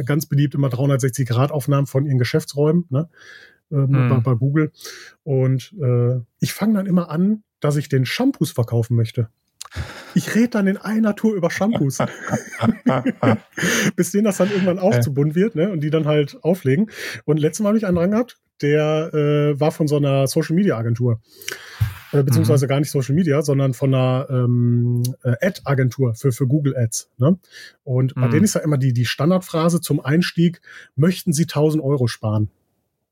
[0.06, 3.10] ganz beliebt immer 360-Grad-Aufnahmen von ihren Geschäftsräumen ne?
[3.72, 4.08] äh, mhm.
[4.08, 4.72] bei, bei, Google.
[5.24, 9.28] Und äh, ich fange dann immer an, dass ich den Shampoos verkaufen möchte.
[10.16, 11.98] Ich rede dann in einer Tour über Shampoos.
[13.96, 15.72] Bis denen das dann irgendwann auch zu bunt wird, ne?
[15.72, 16.92] Und die dann halt auflegen.
[17.26, 20.56] Und letztes Mal habe ich einen dran gehabt, der äh, war von so einer Social
[20.56, 21.20] Media Agentur.
[22.12, 22.70] Äh, beziehungsweise mhm.
[22.70, 27.10] gar nicht Social Media, sondern von einer ähm, äh, Ad-Agentur für, für Google Ads.
[27.18, 27.40] Ne?
[27.84, 28.22] Und mhm.
[28.22, 30.62] bei denen ist ja immer die, die Standardphrase zum Einstieg,
[30.96, 32.50] möchten Sie 1000 Euro sparen?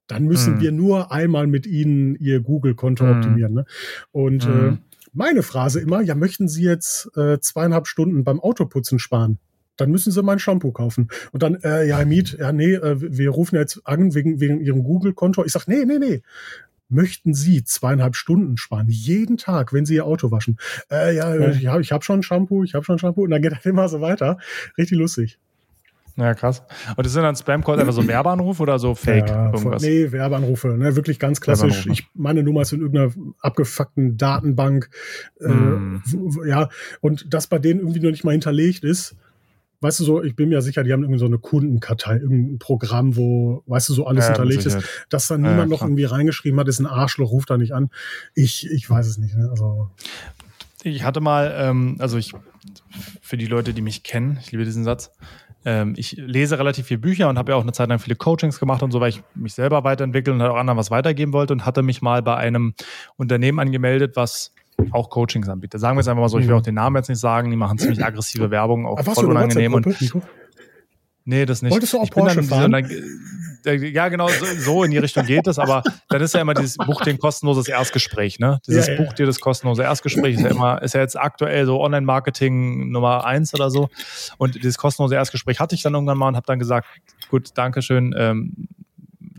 [0.06, 0.62] Dann müssen mhm.
[0.62, 3.12] wir nur einmal mit Ihnen Ihr Google-Konto mhm.
[3.12, 3.54] optimieren.
[3.54, 3.66] Ne?
[4.12, 4.78] Und äh, mhm
[5.14, 9.40] meine Phrase immer, ja, möchten Sie jetzt äh, zweieinhalb Stunden beim Autoputzen sparen?
[9.78, 11.10] Dann müssen Sie mein Shampoo kaufen.
[11.32, 14.84] Und dann, äh, ja, Miet, ja, nee, äh, wir rufen jetzt an wegen, wegen Ihrem
[14.84, 15.44] Google-Konto.
[15.44, 16.22] Ich sag, nee, nee, nee.
[16.88, 20.58] Möchten Sie zweieinhalb Stunden sparen, jeden Tag, wenn Sie Ihr Auto waschen?
[20.92, 21.50] Äh, ja, ja.
[21.50, 23.24] ich habe ich hab schon Shampoo, ich habe schon Shampoo.
[23.24, 24.38] Und dann geht das immer so weiter.
[24.78, 25.40] Richtig lustig.
[26.22, 26.62] Ja, krass.
[26.96, 29.28] Und das sind dann Spam-Calls einfach so Werbeanrufe oder so Fake?
[29.28, 29.82] Ja, irgendwas?
[29.82, 30.68] Nee, Werbeanrufe.
[30.68, 30.96] Ne?
[30.96, 31.88] Wirklich ganz klassisch.
[31.88, 34.92] Ich, meine Nummer ist in irgendeiner abgefuckten Datenbank.
[35.40, 35.96] Mm.
[36.44, 39.16] Äh, ja, und das bei denen irgendwie noch nicht mal hinterlegt ist.
[39.80, 43.16] Weißt du so, ich bin mir sicher, die haben irgendwie so eine Kundenkartei, irgendein Programm,
[43.16, 44.78] wo, weißt du, so alles ja, hinterlegt ist,
[45.10, 47.90] dass da niemand ja, noch irgendwie reingeschrieben hat, ist ein Arschloch, ruft da nicht an.
[48.36, 49.36] Ich, ich weiß es nicht.
[49.36, 49.50] Ne?
[49.50, 49.90] Also.
[50.84, 52.32] Ich hatte mal, ähm, also ich,
[53.22, 55.12] für die Leute, die mich kennen, ich liebe diesen Satz,
[55.66, 58.60] ähm, ich lese relativ viele Bücher und habe ja auch eine Zeit lang viele Coachings
[58.60, 61.66] gemacht und so, weil ich mich selber weiterentwickeln und auch anderen was weitergeben wollte und
[61.66, 62.74] hatte mich mal bei einem
[63.18, 64.54] Unternehmen angemeldet, was
[64.92, 65.80] auch Coachings anbietet.
[65.80, 66.60] Sagen wir es einfach mal so, ich will mhm.
[66.60, 69.74] auch den Namen jetzt nicht sagen, die machen ziemlich aggressive Werbung, auch voll unangenehm.
[69.76, 69.86] Und,
[71.26, 71.72] nee, das nicht.
[71.72, 72.72] Wolltest du auch ich Porsche fahren?
[73.66, 76.54] Äh, ja, genau, so, so, in die Richtung geht es, aber dann ist ja immer
[76.54, 78.60] dieses Buch dir ein kostenloses Erstgespräch, ne?
[78.68, 79.02] Dieses ja, ja.
[79.02, 83.26] Buch dir das kostenlose Erstgespräch ist ja immer, ist ja jetzt aktuell so Online-Marketing Nummer
[83.26, 83.90] eins oder so.
[84.38, 86.88] Und dieses kostenlose Erstgespräch hatte ich dann irgendwann mal und habe dann gesagt,
[87.30, 88.68] gut, Dankeschön, ähm,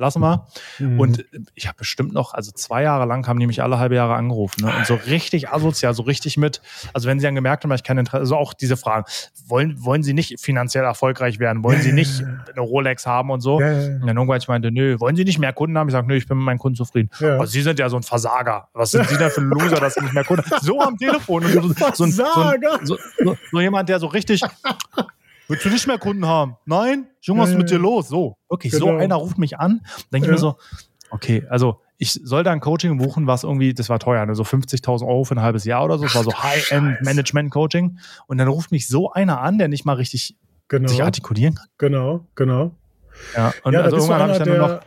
[0.02, 0.46] lassen wir.
[0.78, 1.00] Mhm.
[1.00, 4.14] Und ich habe bestimmt noch, also zwei Jahre lang haben die mich alle halbe Jahre
[4.14, 4.66] angerufen.
[4.66, 4.72] Ne?
[4.76, 6.60] Und so richtig asozial, so richtig mit,
[6.92, 9.06] also wenn sie dann gemerkt haben, ich kein Interesse, also auch diese Fragen,
[9.46, 11.64] wollen, wollen sie nicht finanziell erfolgreich werden?
[11.64, 13.60] Wollen sie nicht eine Rolex haben und so?
[13.60, 13.94] Ja, ja, ja.
[13.94, 15.88] Und dann irgendwann ich meinte, nö, wollen sie nicht mehr Kunden haben?
[15.88, 17.10] Ich sage, nö, ich bin mit meinen Kunden zufrieden.
[17.20, 17.38] Ja.
[17.38, 18.68] Oh, sie sind ja so ein Versager.
[18.74, 20.64] Was sind sie denn für ein Loser, dass sie nicht mehr Kunden haben?
[20.64, 21.44] So am Telefon.
[21.44, 21.60] Und so,
[21.94, 22.12] so, ein,
[22.82, 24.42] so, so, so jemand, der so richtig
[25.52, 26.56] Willst du nicht mehr Kunden haben?
[26.64, 27.08] Nein?
[27.20, 28.08] Junge, was ist mit dir los?
[28.08, 28.86] So, wirklich, genau.
[28.86, 29.82] so einer ruft mich an.
[30.10, 30.56] Denke ich mir so,
[31.10, 34.34] okay, also ich soll da ein Coaching buchen, was irgendwie, das war teuer, ne?
[34.34, 36.04] so 50.000 Euro für ein halbes Jahr oder so.
[36.04, 37.98] Das war so High-End-Management-Coaching.
[38.28, 40.38] Und dann ruft mich so einer an, der nicht mal richtig
[40.68, 40.88] genau.
[40.88, 41.66] sich artikulieren kann.
[41.76, 42.74] Genau, genau.
[43.36, 44.80] Ja, und ja, also irgendwann habe ich dann nur noch,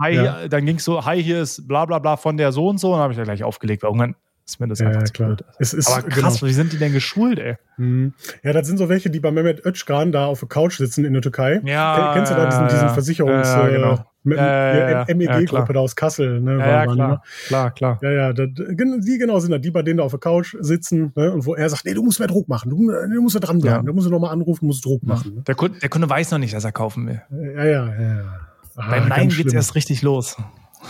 [0.00, 0.48] hi, ja.
[0.48, 2.88] dann ging es so, hi, hier ist bla bla bla von der so und so,
[2.88, 4.16] und dann habe ich dann gleich aufgelegt, weil irgendwann
[4.48, 5.28] ist mir das ja, einfach zu klar.
[5.28, 5.44] blöd.
[5.58, 6.48] Es ist, Aber krass, genau.
[6.48, 7.56] wie sind die denn geschult, ey?
[7.76, 8.14] Mhm.
[8.42, 11.12] Ja, das sind so welche, die bei Mehmet Özcan da auf der Couch sitzen in
[11.12, 11.60] der Türkei.
[11.64, 13.46] Ja, Kennst du da diesen, diesen Versicherungs...
[13.46, 14.04] Ja, genau.
[14.26, 16.40] Äh, MEG-Gruppe da aus Kassel.
[16.40, 17.20] Ne, ja, klar, ne?
[17.46, 17.98] klar, klar.
[18.02, 21.12] Ja, ja, das, die genau sind da, die bei denen da auf der Couch sitzen
[21.14, 23.40] ne, und wo er sagt, nee, du musst mehr Druck machen, du, du musst da
[23.40, 23.82] dranbleiben, ja.
[23.86, 25.36] du musst du nochmal anrufen, musst Druck machen.
[25.36, 25.42] Ne?
[25.42, 27.22] Der, Kunde, der Kunde weiß noch nicht, dass er kaufen will.
[27.30, 28.16] Ja, ja, ja.
[28.16, 28.40] ja.
[28.76, 30.36] Ah, Beim Nein geht's erst richtig los.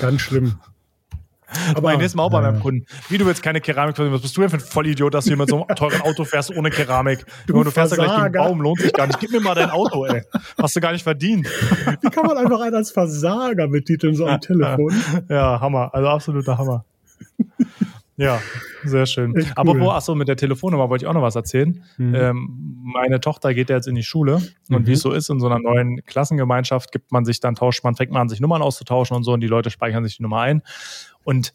[0.01, 0.59] Ganz schlimm.
[1.75, 2.87] Aber nächstes Mal auch bei meinem Kunden.
[3.09, 5.37] Wie du willst keine Keramik was bist du denn für ein Vollidiot, dass du hier
[5.39, 7.25] mit so einem teuren Auto fährst ohne Keramik?
[7.47, 9.21] Du, du fährst ja gleich gegen einen Baum, lohnt sich gar nicht.
[9.21, 10.23] Gib mir mal dein Auto, ey.
[10.61, 11.47] Hast du gar nicht verdient.
[12.03, 14.93] Wie kann man einfach einen als Versager betiteln, so am Telefon?
[15.29, 15.91] Ja, Hammer.
[15.95, 16.85] Also absoluter Hammer.
[18.19, 18.43] Ja,
[18.83, 19.31] sehr schön.
[19.31, 19.47] Cool.
[19.55, 21.85] Aber wo, achso, mit der Telefonnummer wollte ich auch noch was erzählen.
[21.99, 22.15] Mhm.
[22.17, 24.87] Ähm, meine Tochter geht ja jetzt in die Schule und mhm.
[24.87, 27.95] wie es so ist, in so einer neuen Klassengemeinschaft gibt man sich dann, tauscht man,
[27.95, 30.41] fängt man an, sich Nummern auszutauschen und so und die Leute speichern sich die Nummer
[30.41, 30.63] ein.
[31.23, 31.55] Und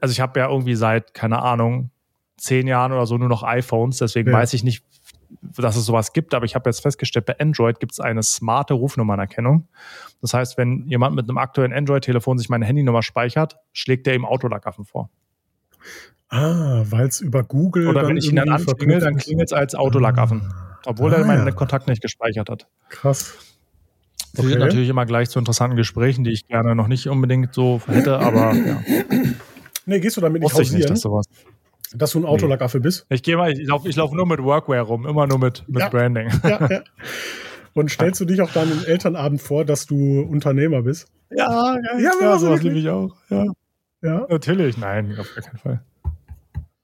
[0.00, 1.90] also ich habe ja irgendwie seit, keine Ahnung,
[2.36, 4.36] zehn Jahren oder so nur noch iPhones, deswegen ja.
[4.36, 4.84] weiß ich nicht,
[5.40, 8.74] dass es sowas gibt, aber ich habe jetzt festgestellt, bei Android gibt es eine smarte
[8.74, 9.68] Rufnummernerkennung.
[10.20, 14.24] Das heißt, wenn jemand mit einem aktuellen Android-Telefon sich meine Handynummer speichert, schlägt der ihm
[14.24, 15.08] Autolackaffen vor.
[16.28, 17.88] Ah, weil es über Google.
[17.88, 20.42] Oder wenn ich ihn dann anklingel, dann klingelt es als Autolackaffen.
[20.42, 20.78] Ah.
[20.86, 21.52] Obwohl ah, er meinen ja.
[21.52, 22.66] Kontakt nicht gespeichert hat.
[22.88, 23.34] Krass.
[24.32, 24.48] Das okay.
[24.48, 28.18] führt natürlich immer gleich zu interessanten Gesprächen, die ich gerne noch nicht unbedingt so hätte,
[28.18, 28.82] aber ja.
[29.86, 30.78] Nee, gehst du damit nicht hausieren?
[30.78, 31.26] Nicht, dass, sowas
[31.94, 32.84] dass du ein Autolackaffe nee.
[32.84, 33.06] bist?
[33.08, 35.80] Ich gehe mal, ich laufe ich lauf nur mit Workwear rum, immer nur mit, mit
[35.80, 35.88] ja.
[35.88, 36.28] Branding.
[36.44, 36.82] Ja, ja.
[37.72, 41.06] Und stellst du dich auch dann im Elternabend vor, dass du Unternehmer bist?
[41.30, 43.14] Ja, ja, ja, ja sowas liebe ich auch.
[43.28, 43.44] Ja.
[44.02, 44.26] Ja?
[44.28, 45.84] Natürlich, nein, auf gar keinen Fall.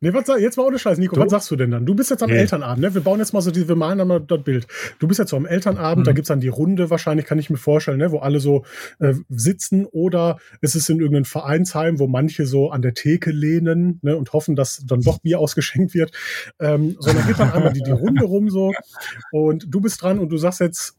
[0.01, 1.23] Nee, was, jetzt mal ohne Scheiß, Nico, du?
[1.23, 1.87] was sagst du denn dann?
[1.87, 2.37] Du bist jetzt am nee.
[2.37, 2.93] Elternabend, ne?
[2.93, 4.67] Wir bauen jetzt mal so, die, wir malen dann mal das Bild.
[4.99, 6.05] Du bist jetzt so am Elternabend, mhm.
[6.05, 8.13] da gibt's dann die Runde wahrscheinlich, kann ich mir vorstellen, ne?
[8.13, 8.67] wo alle so
[8.99, 13.99] äh, sitzen oder es ist in irgendeinem Vereinsheim, wo manche so an der Theke lehnen
[14.03, 14.19] ne?
[14.19, 16.13] und hoffen, dass dann doch Bier ausgeschenkt wird.
[16.61, 18.75] Ähm, sondern geht dann einmal die, die Runde rum so
[19.33, 20.99] und du bist dran und du sagst jetzt,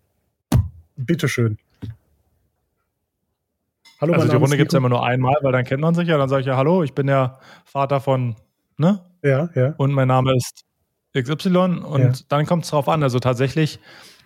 [0.95, 1.59] bitteschön.
[3.99, 6.07] Hallo, also die Runde gibt es ja immer nur einmal, weil dann kennt man sich
[6.07, 6.17] ja.
[6.17, 8.35] Dann sage ich ja, hallo, ich bin der Vater von,
[8.77, 9.01] ne?
[9.23, 9.73] Ja, ja.
[9.77, 10.65] Und mein Name ist
[11.17, 11.57] XY.
[11.57, 12.11] Und ja.
[12.29, 13.01] dann kommt es drauf an.
[13.01, 13.79] Also tatsächlich,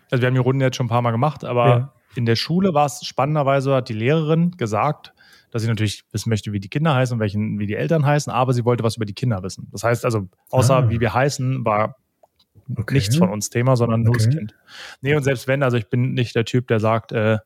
[0.10, 1.94] also wir haben die Runden jetzt schon ein paar Mal gemacht, aber ja.
[2.16, 5.14] in der Schule war es spannenderweise, hat die Lehrerin gesagt,
[5.52, 8.32] dass sie natürlich wissen möchte, wie die Kinder heißen und welchen, wie die Eltern heißen,
[8.32, 9.68] aber sie wollte was über die Kinder wissen.
[9.72, 10.90] Das heißt also, außer ah.
[10.90, 11.98] wie wir heißen, war
[12.78, 12.96] okay.
[12.96, 14.26] nichts von uns Thema, sondern nur okay.
[14.26, 14.56] das Kind.
[15.02, 17.40] Nee, und selbst wenn, also ich bin nicht der Typ, der sagt, äh,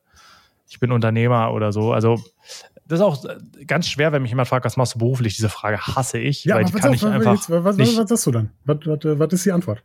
[0.68, 1.94] ich bin Unternehmer oder so.
[1.94, 2.22] Also
[2.88, 3.24] das ist auch
[3.66, 5.36] ganz schwer, wenn mich jemand fragt, was machst du beruflich?
[5.36, 8.10] Diese Frage hasse ich, ja, weil die kann auf, ich einfach jetzt, was, nicht, was
[8.10, 8.52] sagst du dann?
[8.66, 9.84] Was, was, was ist die Antwort?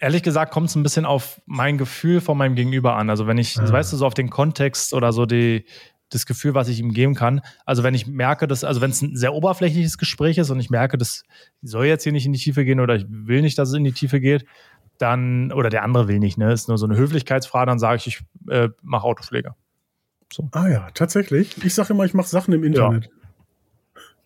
[0.00, 3.08] Ehrlich gesagt kommt es ein bisschen auf mein Gefühl von meinem Gegenüber an.
[3.08, 3.70] Also wenn ich, ah.
[3.70, 5.64] weißt du, so auf den Kontext oder so die,
[6.12, 7.40] das Gefühl, was ich ihm geben kann.
[7.64, 10.70] Also wenn ich merke, dass, also wenn es ein sehr oberflächliches Gespräch ist und ich
[10.70, 11.24] merke, das
[11.62, 13.84] soll jetzt hier nicht in die Tiefe gehen oder ich will nicht, dass es in
[13.84, 14.44] die Tiefe geht,
[15.02, 16.52] dann, oder der andere will nicht, ne?
[16.52, 19.54] Ist nur so eine Höflichkeitsfrage, dann sage ich, ich äh, mache Autopflege.
[20.32, 20.48] So.
[20.52, 21.62] Ah ja, tatsächlich.
[21.62, 23.04] Ich sage immer, ich mache Sachen im Internet.
[23.04, 23.10] Ja.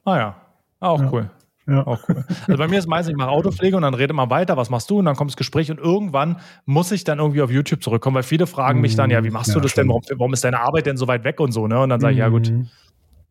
[0.04, 0.36] Ah ja,
[0.78, 1.12] auch ja.
[1.12, 1.30] cool.
[1.68, 1.84] Ja.
[1.84, 2.24] Auch cool.
[2.46, 4.88] Also bei mir ist meistens, ich mache Autopflege und dann rede mal weiter, was machst
[4.88, 5.00] du?
[5.00, 8.22] Und dann kommt das Gespräch und irgendwann muss ich dann irgendwie auf YouTube zurückkommen, weil
[8.22, 9.82] viele fragen mich dann, ja, wie machst ja, du das schon.
[9.82, 9.88] denn?
[9.88, 11.80] Warum, warum, ist deine Arbeit denn so weit weg und so, ne?
[11.80, 12.68] Und dann sage ich, ja gut, mhm.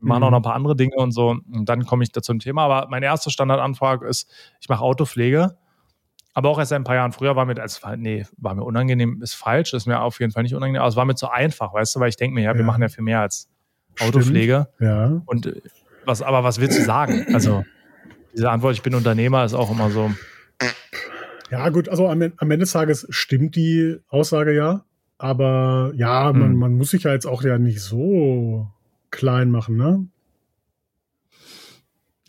[0.01, 1.29] machen auch noch ein paar andere Dinge und so.
[1.29, 2.65] Und dann komme ich da zum Thema.
[2.65, 4.29] Aber meine erste Standardanfrage ist,
[4.59, 5.55] ich mache Autopflege
[6.35, 9.33] aber auch erst ein paar Jahren früher war mir, als, nee, war mir unangenehm, ist
[9.33, 11.95] falsch, ist mir auf jeden Fall nicht unangenehm, aber es war mir zu einfach, weißt
[11.95, 12.67] du, weil ich denke mir, ja, wir ja.
[12.67, 13.49] machen ja viel mehr als
[13.99, 14.67] Autopflege.
[14.79, 15.21] Ja.
[15.25, 15.61] Und äh,
[16.03, 17.25] was, aber was willst du sagen?
[17.33, 17.63] Also,
[18.35, 20.11] diese Antwort, ich bin Unternehmer, ist auch immer so.
[21.49, 24.83] Ja, gut, also am, am Ende des Tages stimmt die Aussage ja.
[25.17, 26.55] Aber ja, man, Hm.
[26.57, 28.67] man muss sich ja jetzt auch ja nicht so
[29.09, 30.05] klein machen, ne?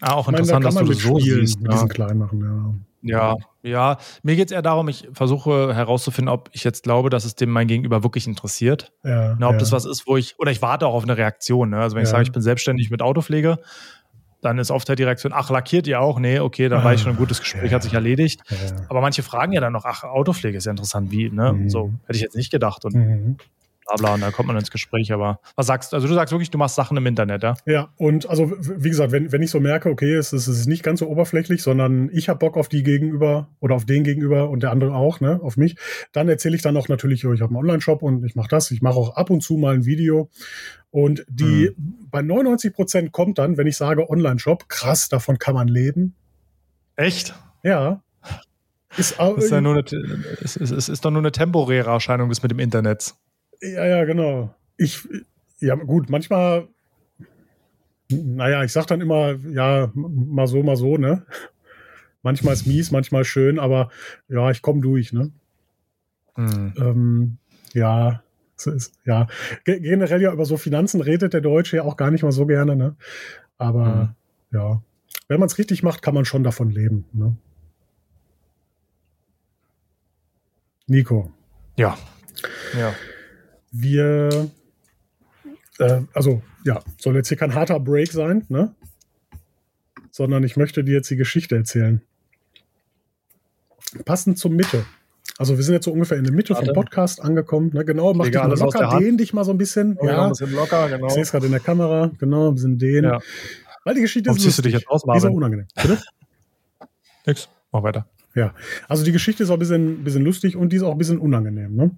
[0.01, 1.61] Ah, auch Ich meine, da interessant, dass man du das so spielen, siehst.
[1.61, 1.73] mit Ja.
[1.75, 2.75] diesen klein machen, ja.
[3.03, 3.99] Ja, ja.
[4.23, 7.51] Mir geht es eher darum, ich versuche herauszufinden, ob ich jetzt glaube, dass es dem
[7.51, 8.93] mein Gegenüber wirklich interessiert.
[9.05, 9.59] ja, Na, ob ja.
[9.59, 11.71] das was ist, wo ich, oder ich warte auch auf eine Reaktion.
[11.71, 11.79] Ne?
[11.79, 12.13] Also wenn ich Ja.
[12.13, 13.59] sage, ich bin selbstständig mit Autopflege,
[14.43, 16.19] dann ist oft halt die Reaktion, ach, lackiert ihr auch?
[16.21, 17.77] Nee, okay, dann war ich schon ein gutes Gespräch, Ja.
[17.77, 18.43] hat sich erledigt.
[18.89, 21.53] Aber manche fragen ja dann noch, ach, Autopflege ist ja interessant, wie, ne?
[21.53, 21.69] Mhm.
[21.71, 23.37] So, hätte ich jetzt nicht gedacht und Mhm.
[23.87, 25.13] Bla bla, und da kommt man ins Gespräch.
[25.13, 25.97] Aber was sagst du?
[25.97, 27.55] Also du sagst wirklich, du machst Sachen im Internet, ja?
[27.67, 30.67] Ja, und also wie gesagt, wenn, wenn ich so merke, okay, es, ist- es ist
[30.67, 34.49] nicht ganz so oberflächlich, sondern ich habe Bock auf die gegenüber oder auf den gegenüber
[34.51, 35.77] und der andere auch, ne, auf mich,
[36.13, 38.83] dann erzähle ich dann auch natürlich, ich habe einen Online-Shop und ich mache das, ich
[38.83, 40.31] mache auch ab und zu mal ein Video.
[40.91, 41.73] Und die
[42.11, 46.15] bei 99 Prozent kommt dann, wenn ich sage Online-Shop, krass, davon kann man leben.
[46.97, 47.35] Echt?
[47.63, 48.03] Ja.
[48.97, 49.85] Ist, ist, ja nur eine,
[50.41, 53.15] es, es, es ist doch nur eine temporäre Erscheinung, das mit dem Internet.
[53.63, 54.55] Ja, ja, genau.
[54.77, 55.09] Ich,
[55.61, 56.69] ja, gut, manchmal,
[58.11, 61.25] naja, ich sag dann immer, ja, mal so, mal so, ne?
[62.23, 63.91] Manchmal ist mies, manchmal schön, aber
[64.29, 65.31] ja, ich komme durch, ne?
[66.35, 66.75] Hm.
[66.77, 67.39] Ähm,
[67.73, 68.23] ja,
[68.59, 69.27] es ist, ja.
[69.65, 72.47] Ge- Generell ja über so Finanzen redet der Deutsche ja auch gar nicht mal so
[72.47, 72.97] gerne, ne?
[73.59, 74.15] Aber
[74.53, 74.83] ja,
[75.29, 77.37] wenn man es richtig macht, kann man schon davon leben, ne?
[80.87, 81.33] Nico.
[81.77, 81.97] Ja.
[82.79, 82.95] Ja.
[83.79, 84.51] Wir,
[85.79, 88.75] äh, also ja, soll jetzt hier kein harter Break sein, ne?
[90.11, 92.01] Sondern ich möchte dir jetzt die Geschichte erzählen.
[94.05, 94.85] Passend zur Mitte.
[95.39, 96.67] Also wir sind jetzt so ungefähr in der Mitte Warte.
[96.67, 97.71] vom Podcast angekommen.
[97.75, 97.85] Ne?
[97.85, 99.99] Genau, mach dich Egal, mal alles aus der locker, dehn dich mal so ein bisschen.
[100.03, 101.07] Ja, ja, ein bisschen locker, genau.
[101.09, 102.11] ich sehe es gerade in der Kamera.
[102.19, 103.05] Genau, ein bisschen dehnen.
[103.05, 103.21] Ja.
[103.85, 105.37] Weil die Geschichte Warum ist ziehst du dich jetzt aus, Die ist Marvin?
[105.37, 105.67] unangenehm.
[105.75, 106.01] Bitte?
[107.27, 107.49] Nix.
[107.71, 108.09] Mach weiter.
[108.37, 108.55] Ja,
[108.87, 111.19] also die Geschichte ist auch ein bisschen, bisschen lustig und die ist auch ein bisschen
[111.19, 111.75] unangenehm.
[111.75, 111.91] Ne?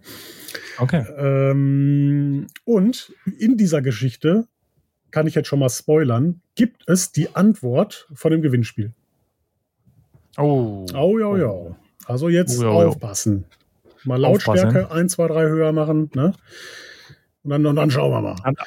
[0.78, 1.04] Okay.
[1.18, 4.46] Ähm, und in dieser Geschichte,
[5.10, 8.92] kann ich jetzt schon mal spoilern, gibt es die Antwort von dem Gewinnspiel.
[10.36, 10.86] Oh.
[10.94, 11.76] Oh, ja, ja.
[12.06, 13.44] Also jetzt Oh, ja, aufpassen.
[14.04, 16.08] Mal Lautstärke 1, 2, 3 höher machen.
[16.14, 16.34] Ne?
[17.42, 18.36] Und, dann, und dann schauen wir mal.
[18.44, 18.60] Hand,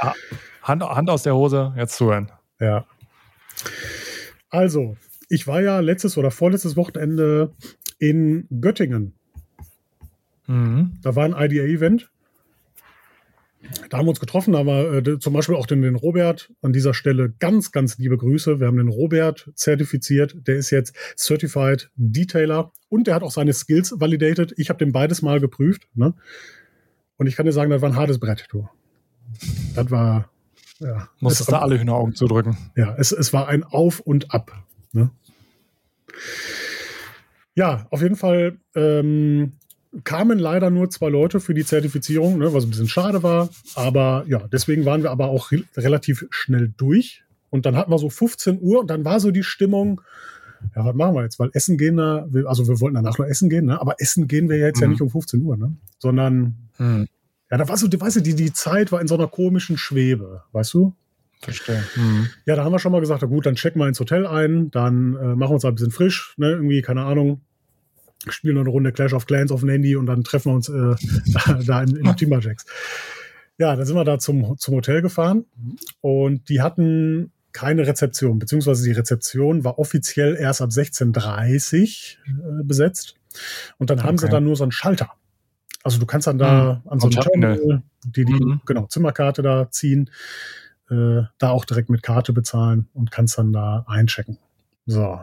[0.63, 2.30] Hand, Hand aus der Hose, jetzt zuhören.
[2.59, 2.86] Ja.
[4.49, 4.97] Also,
[5.32, 7.53] ich war ja letztes oder vorletztes Wochenende
[7.99, 9.13] in Göttingen.
[10.45, 10.97] Mhm.
[11.01, 12.11] Da war ein IDA-Event.
[13.89, 16.51] Da haben wir uns getroffen, da haben wir äh, zum Beispiel auch den, den Robert
[16.61, 18.59] an dieser Stelle ganz, ganz liebe Grüße.
[18.59, 20.36] Wir haben den Robert zertifiziert.
[20.47, 24.53] Der ist jetzt Certified Detailer und der hat auch seine Skills validated.
[24.57, 25.88] Ich habe den beides mal geprüft.
[25.93, 26.13] Ne?
[27.15, 28.67] Und ich kann dir sagen, das war ein hartes Brett, du.
[29.75, 30.29] Das war,
[30.79, 31.07] ja.
[31.21, 32.57] Musstest es, da alle Hühneraugen zudrücken.
[32.75, 34.51] ja, es, es war ein Auf und Ab.
[34.93, 35.11] Ne?
[37.55, 39.53] Ja, auf jeden Fall ähm,
[40.03, 43.49] kamen leider nur zwei Leute für die Zertifizierung, ne, was ein bisschen schade war.
[43.76, 47.24] Aber ja, deswegen waren wir aber auch re relativ schnell durch.
[47.49, 49.99] Und dann hatten wir so 15 Uhr und dann war so die Stimmung,
[50.76, 51.39] ja, was machen wir jetzt?
[51.39, 53.82] Weil Essen gehen da, also wir wollten danach noch essen gehen, ne?
[53.82, 54.93] aber Essen gehen wir jetzt ja Mhm.
[54.93, 55.76] nicht um 15 Uhr, ne?
[55.99, 57.07] sondern Hm.
[57.49, 60.43] ja, da war so, weißt du, die, die Zeit war in so einer komischen Schwebe,
[60.53, 60.93] weißt du?
[61.42, 61.84] Verstehe.
[61.96, 62.28] Hm.
[62.46, 64.70] Ja, da haben wir schon mal gesagt, na gut, dann checken wir ins Hotel ein,
[64.72, 67.42] dann äh, machen wir uns ein bisschen frisch, ne, irgendwie, keine Ahnung,
[68.30, 70.70] spielen noch eine Runde Clash of Clans auf dem Handy und dann treffen wir uns
[70.70, 72.66] äh, da in, in Timberjacks.
[73.58, 75.46] Ja, dann sind wir da zum, zum Hotel gefahren
[76.02, 83.16] und die hatten keine Rezeption, beziehungsweise die Rezeption war offiziell erst ab 16.30 äh, besetzt
[83.78, 84.34] und dann haben sie Okay.
[84.34, 85.12] dann nur so einen Schalter.
[85.84, 87.58] Also du kannst dann da an so einem Terminal.
[87.58, 88.62] Terminal die, die Mhm.
[88.66, 90.10] genau, Zimmerkarte da ziehen,
[90.92, 94.38] äh, da auch direkt mit Karte bezahlen und kannst dann da einchecken.
[94.86, 95.22] So.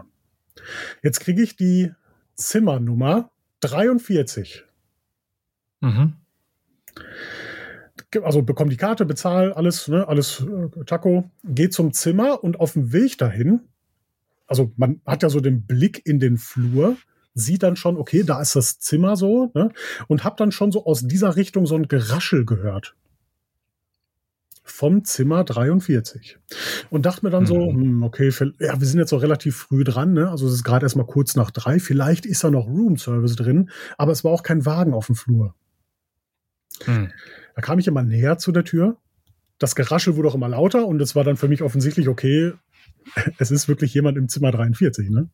[1.02, 1.92] Jetzt kriege ich die
[2.34, 4.64] Zimmernummer 43.
[5.80, 6.14] Mhm.
[8.22, 12.72] Also bekomme die Karte, bezahle alles, ne, alles äh, Taco, gehe zum Zimmer und auf
[12.72, 13.60] dem Weg dahin,
[14.46, 16.96] also man hat ja so den Blick in den Flur,
[17.34, 19.70] sieht dann schon, okay, da ist das Zimmer so, ne,
[20.06, 22.96] und habe dann schon so aus dieser Richtung so ein Geraschel gehört.
[24.70, 26.38] Vom Zimmer 43.
[26.90, 27.80] Und dachte mir dann so, Mhm.
[27.80, 30.30] hm, okay, ja, wir sind jetzt so relativ früh dran, ne?
[30.30, 31.78] Also es ist gerade erst mal kurz nach drei.
[31.80, 35.54] Vielleicht ist da noch Room-Service drin, aber es war auch kein Wagen auf dem Flur.
[36.84, 37.10] Hm.
[37.54, 38.96] Da kam ich immer näher zu der Tür.
[39.58, 42.52] Das Geraschel wurde auch immer lauter und es war dann für mich offensichtlich, okay,
[43.38, 45.28] es ist wirklich jemand im Zimmer 43, ne?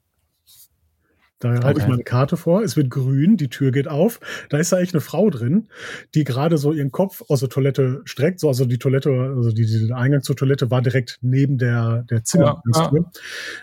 [1.40, 1.90] Da halte ich Okay.
[1.90, 4.20] meine Karte vor, es wird grün, die Tür geht auf.
[4.50, 5.68] Da ist da echt eine Frau drin,
[6.14, 8.40] die gerade so ihren Kopf aus der Toilette streckt.
[8.40, 12.04] So, also die Toilette, also die, die, der Eingang zur Toilette war direkt neben der,
[12.08, 13.10] der Zimmertür.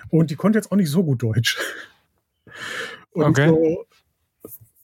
[0.09, 1.57] Und die konnte jetzt auch nicht so gut Deutsch.
[3.13, 3.47] Und Okay.
[3.49, 3.85] so,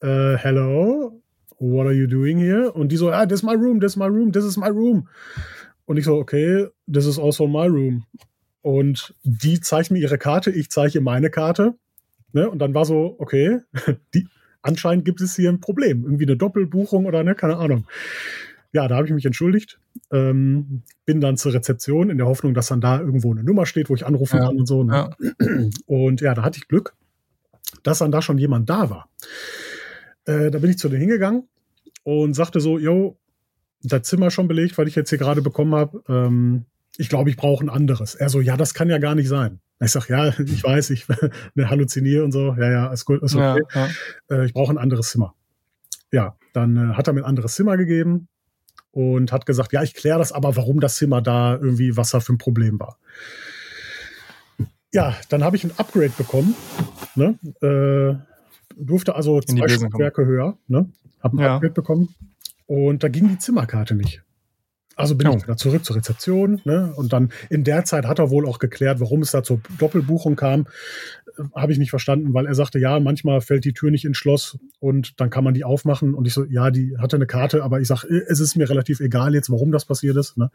[0.01, 1.21] äh, hello.
[1.59, 2.71] what are you doing here?
[2.71, 4.69] Und die so, ah, this is my room, this is my room, this is my
[4.69, 5.07] room.
[5.85, 8.05] Und ich so, okay, this is also my room.
[8.61, 11.73] Und die zeigt mir ihre Karte, ich zeige meine Karte.
[12.37, 12.47] Ne?
[12.47, 13.61] Und dann war so, okay,
[14.13, 14.27] die,
[14.61, 16.03] anscheinend gibt es hier ein Problem.
[16.03, 17.87] Irgendwie eine Doppelbuchung oder ne, keine Ahnung.
[18.73, 19.79] Ja, da habe ich mich entschuldigt.
[20.11, 23.89] Ähm, bin dann zur Rezeption in der Hoffnung, dass dann da irgendwo eine Nummer steht,
[23.89, 24.83] wo ich anrufen ja, kann und so.
[24.83, 25.09] Ne?
[25.19, 25.47] Ja.
[25.87, 26.93] Und ja, da hatte ich Glück,
[27.81, 29.09] dass dann da schon jemand da war.
[30.25, 31.47] Äh, da bin ich zu denen hingegangen
[32.03, 33.17] und sagte so, yo,
[33.81, 36.03] das Zimmer schon belegt, weil ich jetzt hier gerade bekommen habe.
[36.07, 36.65] Ähm,
[36.97, 38.13] ich glaube, ich brauche ein anderes.
[38.13, 39.59] Er so, ja, das kann ja gar nicht sein.
[39.79, 41.07] Ich sag, ja, ich weiß, ich
[41.55, 42.55] ne, halluziniere und so.
[42.55, 43.61] Ja, ja, ist gut, ist okay.
[43.73, 43.87] Ja,
[44.29, 44.37] ja.
[44.37, 45.35] Äh, ich brauche ein anderes Zimmer.
[46.11, 48.27] Ja, dann äh, hat er mir ein anderes Zimmer gegeben
[48.91, 52.19] und hat gesagt, ja, ich kläre das aber, warum das Zimmer da irgendwie, was da
[52.19, 52.97] für ein Problem war.
[54.91, 56.55] Ja, dann habe ich ein Upgrade bekommen.
[57.15, 57.37] Ne?
[57.61, 58.15] Äh,
[58.75, 60.57] durfte also zwei Stockwerke höher.
[60.67, 60.89] Ne?
[61.21, 61.55] Habe ein ja.
[61.55, 62.15] Upgrade bekommen.
[62.65, 64.23] Und da ging die Zimmerkarte nicht.
[64.97, 65.35] Also bin oh.
[65.37, 66.59] ich wieder zurück zur Rezeption.
[66.65, 66.91] Ne?
[66.95, 70.35] Und dann in der Zeit hat er wohl auch geklärt, warum es da zur Doppelbuchung
[70.35, 70.67] kam.
[71.37, 74.17] Äh, Habe ich nicht verstanden, weil er sagte, ja, manchmal fällt die Tür nicht ins
[74.17, 76.15] Schloss und dann kann man die aufmachen.
[76.15, 78.99] Und ich so, ja, die hatte eine Karte, aber ich sage, es ist mir relativ
[78.99, 80.35] egal jetzt, warum das passiert ist.
[80.35, 80.49] Ne?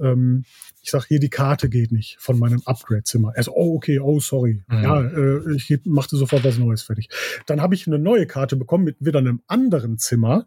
[0.00, 0.44] Ähm,
[0.82, 3.32] ich sage, hier, die Karte geht nicht von meinem Upgrade-Zimmer.
[3.36, 4.64] Er so, oh, okay, oh, sorry.
[4.66, 4.82] Mhm.
[4.82, 7.08] Ja, äh, ich machte sofort was Neues fertig.
[7.46, 10.46] Dann habe ich eine neue Karte bekommen mit wieder einem anderen Zimmer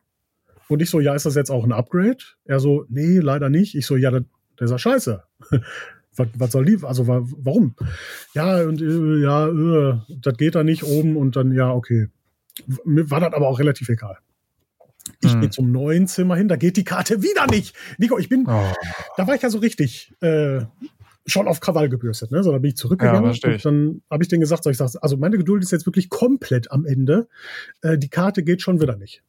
[0.67, 2.17] und ich so, ja, ist das jetzt auch ein Upgrade?
[2.45, 3.75] Er so, nee, leider nicht.
[3.75, 4.23] Ich so, ja, das,
[4.57, 5.23] das ist ja scheiße.
[6.15, 6.79] was, was soll die?
[6.83, 7.75] Also warum?
[8.33, 12.07] Ja, und äh, ja, äh, das geht da nicht oben und dann, ja, okay.
[12.85, 14.17] Mir war das aber auch relativ egal.
[15.21, 15.41] Ich hm.
[15.41, 17.75] gehe zum neuen Zimmer hin, da geht die Karte wieder nicht.
[17.97, 18.73] Nico, ich bin, oh.
[19.17, 20.61] da war ich ja so richtig äh,
[21.27, 22.31] schon auf Krawall gebürstet.
[22.31, 22.43] Ne?
[22.43, 24.91] So, da bin ich zurückgegangen ja, und dann habe ich denen gesagt, so, ich sag,
[25.01, 27.27] also meine Geduld ist jetzt wirklich komplett am Ende.
[27.81, 29.23] Äh, die Karte geht schon wieder nicht.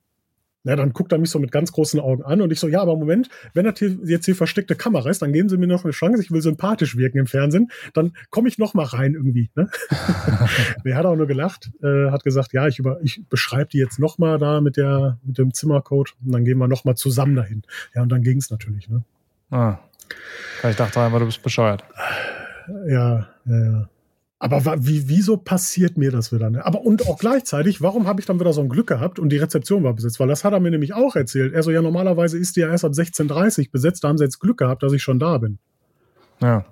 [0.66, 2.82] Ja, dann guckt er mich so mit ganz großen Augen an und ich so, ja,
[2.82, 5.84] aber Moment, wenn das hier jetzt hier versteckte Kamera ist, dann geben Sie mir noch
[5.84, 9.48] eine Chance, ich will sympathisch wirken im Fernsehen, dann komme ich noch mal rein irgendwie.
[9.54, 9.68] Ne?
[10.84, 14.00] Der hat auch nur gelacht, äh, hat gesagt, ja, ich, über, ich beschreibe die jetzt
[14.00, 17.36] noch mal da mit, der, mit dem Zimmercode und dann gehen wir noch mal zusammen
[17.36, 17.62] dahin.
[17.94, 18.88] Ja, und dann ging es natürlich.
[18.88, 19.04] Ne?
[19.50, 19.78] Ah.
[20.68, 21.84] Ich dachte einfach, du bist bescheuert.
[22.88, 23.88] Ja, ja, ja.
[24.38, 26.50] Aber wie, wieso passiert mir das wieder?
[26.50, 26.64] Ne?
[26.64, 29.38] Aber und auch gleichzeitig, warum habe ich dann wieder so ein Glück gehabt und die
[29.38, 30.20] Rezeption war besetzt?
[30.20, 31.54] Weil das hat er mir nämlich auch erzählt.
[31.54, 34.38] Er so, ja, normalerweise ist die ja erst ab 16.30 besetzt, da haben sie jetzt
[34.38, 35.58] Glück gehabt, dass ich schon da bin.
[36.42, 36.66] Ja.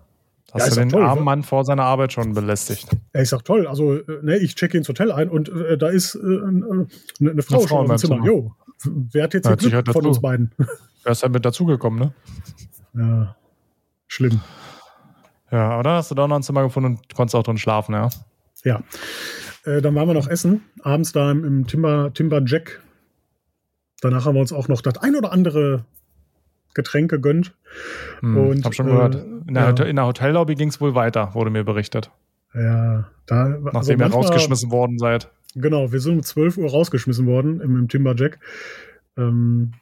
[0.53, 2.87] Hast ja, du den toll, armen Mann vor seiner Arbeit schon belästigt?
[3.15, 5.89] Ja, ich sag toll, also äh, ne, ich checke ins Hotel ein und äh, da
[5.89, 6.87] ist äh, eine,
[7.19, 8.17] eine Frau, eine schon im Zimmer.
[8.17, 8.27] Zimmer.
[8.27, 8.55] Jo,
[8.85, 10.53] wer hat jetzt ja, Glück von uns beiden?
[11.03, 12.15] Wer ist halt mit dazugekommen, ne?
[12.95, 13.37] Ja,
[14.07, 14.41] schlimm.
[15.51, 17.95] Ja, aber dann hast du da noch ein Zimmer gefunden und konntest auch drin schlafen,
[17.95, 18.09] ja.
[18.65, 18.83] Ja.
[19.65, 22.81] Äh, dann waren wir noch essen, abends da im, im Timber, Jack.
[24.01, 25.85] Danach haben wir uns auch noch das ein oder andere
[26.75, 27.55] Getränk gegönnt.
[28.21, 29.15] Hm, und, hab schon äh, gehört.
[29.47, 29.85] In der, ja.
[29.85, 32.11] in der Hotellobby ging es wohl weiter, wurde mir berichtet.
[32.55, 33.49] Ja, da.
[33.49, 35.31] Nachdem also ihr rausgeschmissen worden seid.
[35.55, 38.39] Genau, wir sind um 12 Uhr rausgeschmissen worden im, im Timberjack.
[39.17, 39.73] Ähm,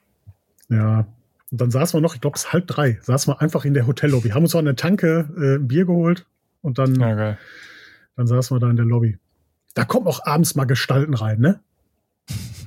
[0.69, 1.07] ja,
[1.53, 3.75] und dann saßen wir noch, ich glaube, es ist halb drei, saßen wir einfach in
[3.75, 6.27] der Hotellobby, haben uns auch eine Tanke äh, ein Bier geholt
[6.63, 7.37] und dann, ja,
[8.17, 9.19] dann saßen wir da in der Lobby.
[9.75, 11.61] Da kommen auch abends mal Gestalten rein, ne?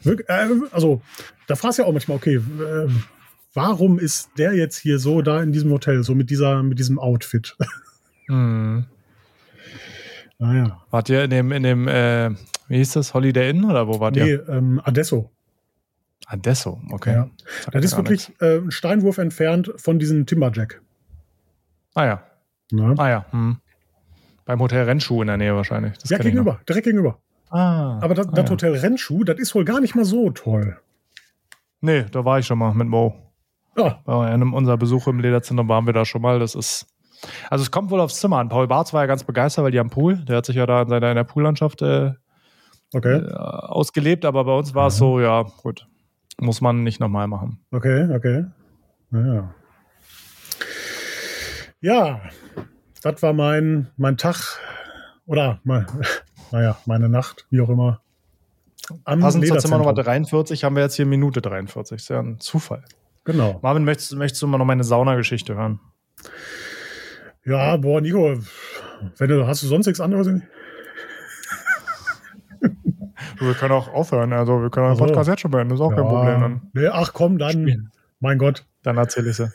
[0.06, 1.02] Äh, also,
[1.48, 2.88] da fragst du ja auch manchmal, okay, äh,
[3.56, 7.00] warum ist der jetzt hier so da in diesem Hotel, so mit dieser, mit diesem
[7.00, 7.58] Outfit?
[8.28, 8.86] Hm.
[10.40, 10.82] Naja.
[10.92, 12.32] Wart ihr in dem, in dem, äh,
[12.68, 14.26] wie hieß das, Holiday Inn oder wo wart ihr?
[14.26, 15.32] Nee, ähm, Adesso.
[16.28, 17.14] Adesso, okay.
[17.14, 17.30] Ja.
[17.72, 20.82] Das ist wirklich äh, ein Steinwurf entfernt von diesem Timberjack.
[21.94, 22.24] Ah ja.
[22.72, 22.94] Na?
[22.98, 23.26] Ah ja.
[23.32, 23.58] Hm.
[24.46, 25.98] Beim Hotel Rennschuh in der Nähe wahrscheinlich.
[25.98, 27.20] Das ja, gegenüber, direkt gegenüber.
[27.50, 28.00] Ah.
[28.02, 28.52] Aber das, ah, das ja.
[28.52, 30.78] Hotel Rennschuh, das ist wohl gar nicht mal so toll.
[31.82, 33.16] Nee, da war ich schon mal mit Mo.
[33.78, 34.02] Ja.
[34.06, 36.40] Bei einem unserer Besuche im Lederzentrum waren wir da schon mal.
[36.40, 36.88] Das ist.
[37.50, 38.50] Also es kommt wohl aufs Zimmer an.
[38.50, 40.18] Paul Barth war ja ganz begeistert, weil die haben Pool.
[40.26, 42.14] Der hat sich ja da in seiner in der Poollandschaft äh,
[42.94, 43.18] okay.
[43.18, 45.88] äh, ausgelebt, aber bei uns war es so, ja, gut.
[46.40, 47.60] Muss man nicht nochmal machen.
[47.72, 48.46] Okay, okay.
[49.10, 49.54] Naja.
[51.82, 52.22] Ja,
[53.02, 54.60] das war mein, mein Tag
[55.26, 55.86] oder mein,
[56.52, 58.02] naja, meine Nacht, wie auch immer.
[59.04, 61.96] Am Passend zur Zimmer Nummer 43 haben wir jetzt hier Minute 43.
[61.96, 62.84] Ist ja ein Zufall.
[63.24, 63.60] Genau.
[63.64, 65.80] Marvin, möchtest, möchtest du mal noch meine Saunageschichte hören?
[67.44, 68.38] Ja, boah, Nico,
[69.18, 70.28] wenn du, hast du sonst nichts anderes?
[73.40, 74.34] Wir können auch aufhören.
[74.34, 75.70] Also wir können den Podcast jetzt schon beenden.
[75.70, 75.98] Das ist auch ja.
[75.98, 76.42] kein Problem.
[76.42, 76.62] Dann.
[76.74, 77.52] Nee, ach komm, dann.
[77.52, 77.92] Spielen.
[78.20, 78.66] Mein Gott.
[78.86, 79.52] Dann erzähle ich sie.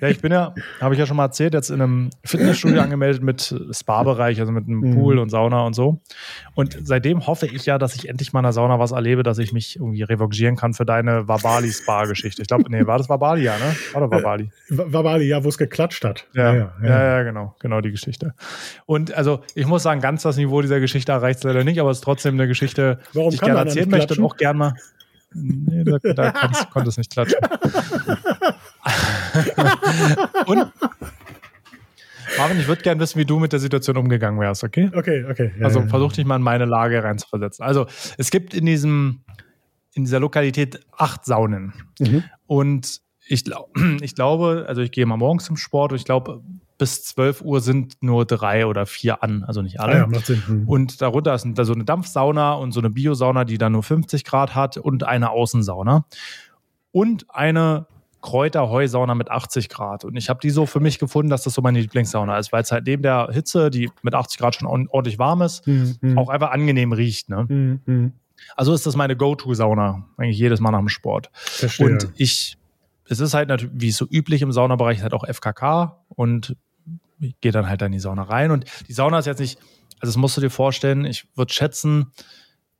[0.00, 3.22] Ja, ich bin ja, habe ich ja schon mal erzählt, jetzt in einem Fitnessstudio angemeldet
[3.22, 4.94] mit Spa-Bereich, also mit einem mhm.
[4.94, 6.00] Pool und Sauna und so.
[6.54, 9.38] Und seitdem hoffe ich ja, dass ich endlich mal in der Sauna was erlebe, dass
[9.38, 12.42] ich mich irgendwie revanchieren kann für deine Wabali-Spa-Geschichte.
[12.42, 13.76] Ich glaube, nee, war das Wabali, ja, ne?
[13.92, 14.44] War doch Wabali.
[14.44, 16.26] Äh, Wabali, ja, wo es geklatscht hat.
[16.34, 18.34] Ja ja, ja, ja, ja, genau, genau die Geschichte.
[18.86, 21.90] Und also, ich muss sagen, ganz das Niveau dieser Geschichte erreicht es leider nicht, aber
[21.90, 24.74] es ist trotzdem eine Geschichte, Warum die ich gerne erzählen möchte und auch gerne mal.
[25.34, 26.32] Nee, da, da
[26.72, 27.40] konnte es nicht klatschen.
[30.46, 30.72] Und
[32.38, 34.90] Marvin, ich würde gerne wissen, wie du mit der Situation umgegangen wärst, okay?
[34.94, 35.52] Okay, okay.
[35.58, 37.64] Ja, also versuch dich mal in meine Lage reinzuversetzen.
[37.64, 37.86] Also
[38.18, 39.20] es gibt in diesem,
[39.92, 41.72] in dieser Lokalität acht Saunen.
[42.00, 42.24] Mhm.
[42.46, 43.70] Und ich, glaub,
[44.00, 46.42] ich glaube, also ich gehe mal morgens zum Sport und ich glaube,
[46.76, 49.92] bis 12 Uhr sind nur drei oder vier an, also nicht alle.
[49.94, 50.42] Ah ja, macht Sinn.
[50.46, 50.68] Mhm.
[50.68, 54.24] Und darunter ist da so eine Dampfsauna und so eine Biosauna, die dann nur 50
[54.24, 56.04] Grad hat und eine Außensauna.
[56.90, 57.86] Und eine
[58.24, 60.02] Kräuterheusauna mit 80 Grad.
[60.06, 62.62] Und ich habe die so für mich gefunden, dass das so meine Lieblingssauna ist, weil
[62.62, 66.16] es halt neben der Hitze, die mit 80 Grad schon ordentlich warm ist, mhm.
[66.16, 67.28] auch einfach angenehm riecht.
[67.28, 67.44] Ne?
[67.46, 68.12] Mhm.
[68.56, 71.28] Also ist das meine Go-To-Sauna, eigentlich jedes Mal nach dem Sport.
[71.34, 71.86] Verstehe.
[71.86, 72.56] Und ich,
[73.10, 76.56] es ist halt natürlich, wie es so üblich im Saunabereich, halt auch FKK und
[77.20, 78.50] ich gehe dann halt in die Sauna rein.
[78.52, 79.58] Und die Sauna ist jetzt nicht,
[80.00, 82.06] also das musst du dir vorstellen, ich würde schätzen,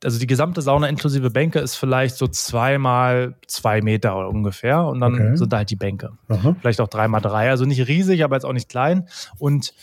[0.05, 5.15] also die gesamte Sauna inklusive Bänke ist vielleicht so zweimal zwei Meter ungefähr und dann
[5.15, 5.35] okay.
[5.35, 6.11] sind da halt die Bänke.
[6.29, 6.55] Aha.
[6.59, 7.49] Vielleicht auch dreimal drei.
[7.49, 9.07] Also nicht riesig, aber jetzt auch nicht klein.
[9.39, 9.73] Und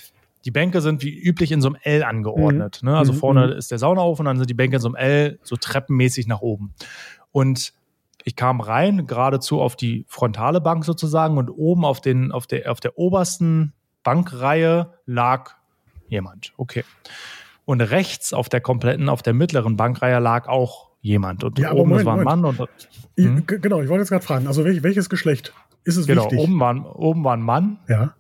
[0.45, 2.81] die Bänke sind wie üblich in so einem L angeordnet.
[2.83, 2.91] Mhm.
[2.91, 2.97] Ne?
[2.97, 3.17] Also mhm.
[3.17, 3.53] vorne mhm.
[3.55, 6.41] ist der Saunaofen und dann sind die Bänke in so einem L so treppenmäßig nach
[6.41, 6.73] oben.
[7.33, 7.73] Und
[8.25, 12.71] ich kam rein, geradezu auf die frontale Bank sozusagen und oben auf, den, auf, der,
[12.71, 13.73] auf der obersten
[14.05, 15.57] Bankreihe lag
[16.07, 16.53] jemand.
[16.57, 16.85] Okay.
[17.65, 21.45] Und rechts auf der kompletten, auf der mittleren Bankreihe lag auch jemand.
[21.45, 22.45] Und ja, oben Moment, war ein Mann.
[22.45, 22.59] Und,
[23.17, 23.47] hm?
[23.47, 25.53] Genau, ich wollte jetzt gerade fragen, also welches Geschlecht
[25.85, 26.39] ist es genau, wichtig?
[26.39, 27.79] Oben war, oben war ein Mann.
[27.89, 28.15] Ja.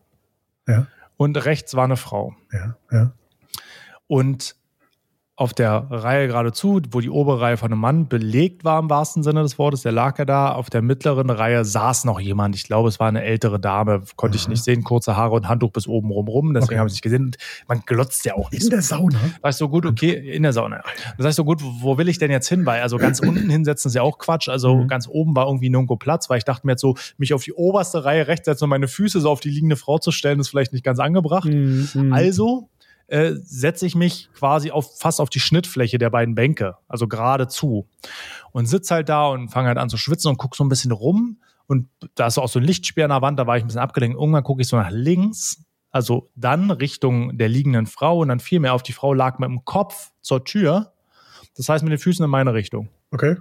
[0.66, 0.86] ja.
[1.16, 2.34] Und rechts war eine Frau.
[2.52, 3.12] Ja, ja.
[4.06, 4.56] Und
[5.34, 9.22] auf der Reihe geradezu, wo die obere Reihe von einem Mann belegt war im wahrsten
[9.22, 10.52] Sinne des Wortes, der lag ja da.
[10.52, 12.54] Auf der mittleren Reihe saß noch jemand.
[12.54, 15.72] Ich glaube, es war eine ältere Dame, konnte ich nicht sehen, kurze Haare und Handtuch
[15.72, 16.52] bis oben rum rum.
[16.52, 16.78] Deswegen okay.
[16.80, 17.34] habe ich nicht gesehen.
[17.66, 18.64] Man glotzt ja auch nicht.
[18.64, 19.18] In der Sauna?
[19.40, 20.82] Weißt du, gut, okay, in der Sauna.
[21.16, 22.66] Das heißt so gut, wo will ich denn jetzt hin?
[22.66, 24.50] Weil also ganz unten hinsetzen ist ja auch Quatsch.
[24.50, 24.88] Also mhm.
[24.88, 27.54] ganz oben war irgendwie nirgendwo Platz, weil ich dachte mir jetzt so, mich auf die
[27.54, 30.50] oberste Reihe rechts setzen und meine Füße so auf die liegende Frau zu stellen, ist
[30.50, 31.48] vielleicht nicht ganz angebracht.
[31.48, 32.12] Mhm.
[32.12, 32.68] Also
[33.12, 37.46] äh, setze ich mich quasi auf, fast auf die Schnittfläche der beiden Bänke, also gerade
[37.46, 37.86] zu.
[38.52, 40.92] Und sitze halt da und fange halt an zu schwitzen und gucke so ein bisschen
[40.92, 41.38] rum.
[41.66, 43.82] Und da ist auch so ein Lichtspiel an der Wand, da war ich ein bisschen
[43.82, 44.16] abgelenkt.
[44.18, 48.60] Irgendwann gucke ich so nach links, also dann Richtung der liegenden Frau und dann fiel
[48.60, 50.94] mir auf, die Frau lag mit dem Kopf zur Tür.
[51.54, 52.88] Das heißt mit den Füßen in meine Richtung.
[53.10, 53.36] Okay.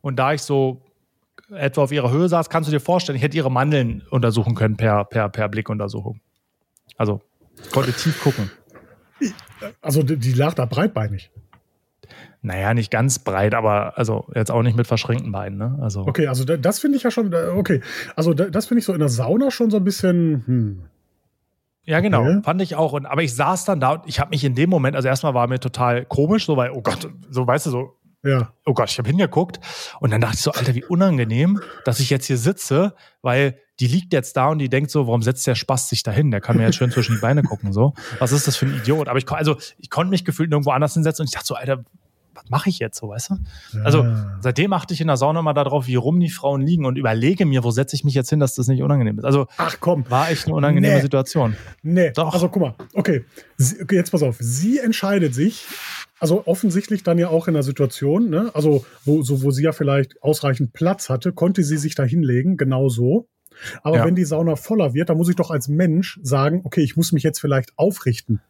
[0.00, 0.80] Und da ich so
[1.50, 4.78] etwa auf ihrer Höhe saß, kannst du dir vorstellen, ich hätte ihre Mandeln untersuchen können
[4.78, 6.22] per, per, per Blickuntersuchung.
[6.96, 7.20] Also,
[7.62, 8.50] ich konnte tief gucken.
[9.80, 11.30] Also die, die lag da breitbeinig.
[12.44, 15.58] Naja, nicht ganz breit, aber also jetzt auch nicht mit verschränkten Beinen.
[15.58, 15.78] Ne?
[15.80, 17.80] Also okay, also das finde ich ja schon, okay.
[18.16, 20.42] Also das finde ich so in der Sauna schon so ein bisschen.
[20.46, 20.82] Hm.
[21.84, 22.40] Ja, genau, okay.
[22.42, 22.92] fand ich auch.
[22.92, 25.34] Und, aber ich saß dann da und ich habe mich in dem Moment, also erstmal
[25.34, 28.52] war mir total komisch, so weil, oh Gott, so weißt du, so, ja.
[28.66, 29.60] oh Gott, ich habe hingeguckt
[30.00, 33.86] und dann dachte ich so, Alter, wie unangenehm, dass ich jetzt hier sitze, weil die
[33.86, 36.30] liegt jetzt da und die denkt so, warum setzt der Spaß sich dahin?
[36.30, 37.94] Der kann mir jetzt schön zwischen die Beine gucken, so.
[38.18, 39.08] Was ist das für ein Idiot?
[39.08, 41.84] Aber ich, also, ich konnte mich gefühlt nirgendwo anders hinsetzen und ich dachte so, Alter,
[42.34, 43.34] was mache ich jetzt so, weißt du?
[43.74, 43.82] Ja.
[43.84, 44.06] Also,
[44.40, 47.44] seitdem achte ich in der Sauna immer darauf, wie rum die Frauen liegen und überlege
[47.44, 49.24] mir, wo setze ich mich jetzt hin, dass das nicht unangenehm ist.
[49.24, 50.08] Also, ach komm.
[50.08, 51.00] War echt eine unangenehme nee.
[51.00, 51.56] Situation.
[51.82, 52.12] Nee.
[52.12, 52.32] Doch.
[52.32, 52.74] Also, guck mal.
[52.94, 53.24] Okay.
[53.56, 54.36] Sie, jetzt pass auf.
[54.38, 55.66] Sie entscheidet sich,
[56.22, 58.52] also offensichtlich dann ja auch in der Situation, ne?
[58.54, 62.56] also wo, so, wo sie ja vielleicht ausreichend Platz hatte, konnte sie sich da hinlegen,
[62.56, 63.26] genau so.
[63.82, 64.04] Aber ja.
[64.04, 67.10] wenn die Sauna voller wird, dann muss ich doch als Mensch sagen, okay, ich muss
[67.10, 68.40] mich jetzt vielleicht aufrichten.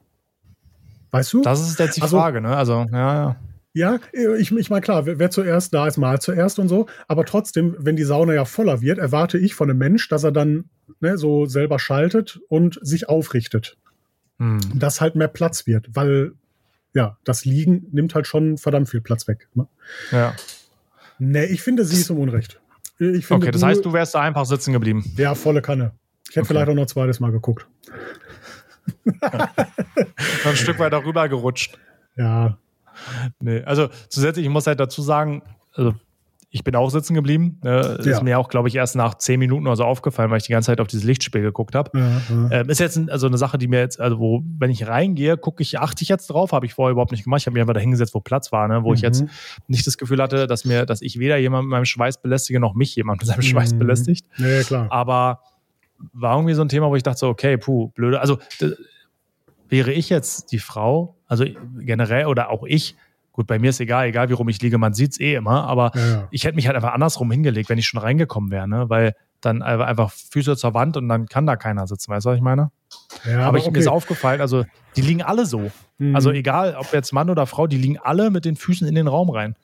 [1.12, 1.40] Weißt du?
[1.40, 2.54] Das ist jetzt die also, Frage, ne?
[2.54, 3.36] Also, ja, ja.
[3.72, 6.88] Ja, ich, ich meine, klar, wer, zuerst da ist, mal zuerst und so.
[7.08, 10.32] Aber trotzdem, wenn die Sauna ja voller wird, erwarte ich von einem Mensch, dass er
[10.32, 10.66] dann
[11.00, 13.78] ne, so selber schaltet und sich aufrichtet.
[14.38, 14.60] Hm.
[14.74, 16.34] Dass halt mehr Platz wird, weil
[16.94, 19.48] ja, das Liegen nimmt halt schon verdammt viel Platz weg.
[19.54, 19.66] Ne?
[20.10, 20.34] Ja.
[21.18, 22.60] Nee, ich finde, sie ist im Unrecht.
[22.98, 25.04] Ich finde, okay, das du, heißt, du wärst da einfach sitzen geblieben.
[25.16, 25.92] Ja, volle Kanne.
[26.28, 26.48] Ich hätte okay.
[26.48, 27.66] vielleicht auch noch zweites Mal geguckt.
[29.20, 31.78] ein Stück weiter rüber gerutscht.
[32.16, 32.58] Ja.
[33.40, 35.94] Nee, also zusätzlich, ich muss halt dazu sagen, also
[36.54, 37.58] ich bin auch sitzen geblieben.
[37.64, 37.94] Äh, ja.
[37.96, 40.52] Ist mir auch, glaube ich, erst nach zehn Minuten oder so aufgefallen, weil ich die
[40.52, 41.98] ganze Zeit auf dieses Lichtspiel geguckt habe.
[41.98, 42.50] Ja.
[42.50, 45.62] ähm, ist jetzt also eine Sache, die mir jetzt, also wo, wenn ich reingehe, gucke
[45.62, 47.40] ich, achte ich jetzt drauf, habe ich vorher überhaupt nicht gemacht.
[47.40, 48.84] Ich habe mich einfach da hingesetzt, wo Platz war, ne?
[48.84, 48.96] wo mhm.
[48.96, 49.24] ich jetzt
[49.66, 52.74] nicht das Gefühl hatte, dass mir, dass ich weder jemand mit meinem Schweiß belästige, noch
[52.74, 53.42] mich jemand mit seinem mhm.
[53.44, 54.26] Schweiß belästigt.
[54.36, 54.88] Ja, klar.
[54.90, 55.40] Aber
[56.12, 58.20] war irgendwie so ein Thema, wo ich dachte, so, okay, puh, blöde.
[58.20, 58.38] Also
[59.70, 61.46] wäre ich jetzt die Frau, also
[61.78, 62.94] generell oder auch ich,
[63.32, 65.64] Gut, bei mir ist egal, egal wie rum ich liege, man sieht es eh immer,
[65.64, 66.28] aber ja.
[66.30, 68.90] ich hätte mich halt einfach andersrum hingelegt, wenn ich schon reingekommen wäre, ne?
[68.90, 72.36] weil dann einfach Füße zur Wand und dann kann da keiner sitzen, weißt du, was
[72.36, 72.70] ich meine?
[73.24, 73.72] Ja, aber, aber ich, okay.
[73.72, 74.64] mir ist aufgefallen, also
[74.96, 75.70] die liegen alle so.
[75.98, 76.14] Mhm.
[76.14, 79.08] Also egal, ob jetzt Mann oder Frau, die liegen alle mit den Füßen in den
[79.08, 79.56] Raum rein.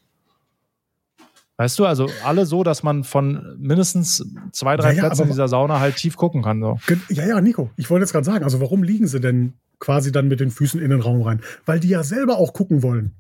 [1.59, 5.49] Weißt du, also alle so, dass man von mindestens zwei, drei ja, Plätzen in dieser
[5.49, 6.61] Sauna halt tief gucken kann.
[6.61, 6.79] So.
[7.09, 10.29] Ja, ja, Nico, ich wollte jetzt gerade sagen, also warum liegen sie denn quasi dann
[10.29, 11.41] mit den Füßen in den Raum rein?
[11.67, 13.17] Weil die ja selber auch gucken wollen.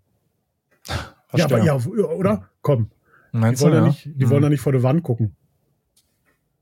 [1.34, 2.48] Ja, aber, ja, oder?
[2.62, 2.90] Komm.
[3.32, 3.86] Meinst die wollen, du, ja?
[3.86, 4.30] nicht, die hm.
[4.30, 5.36] wollen ja nicht vor der Wand gucken.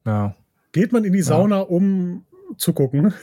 [0.05, 0.35] Ja.
[0.72, 1.62] Geht man in die Sauna, ja.
[1.62, 2.24] um
[2.57, 3.14] zu gucken?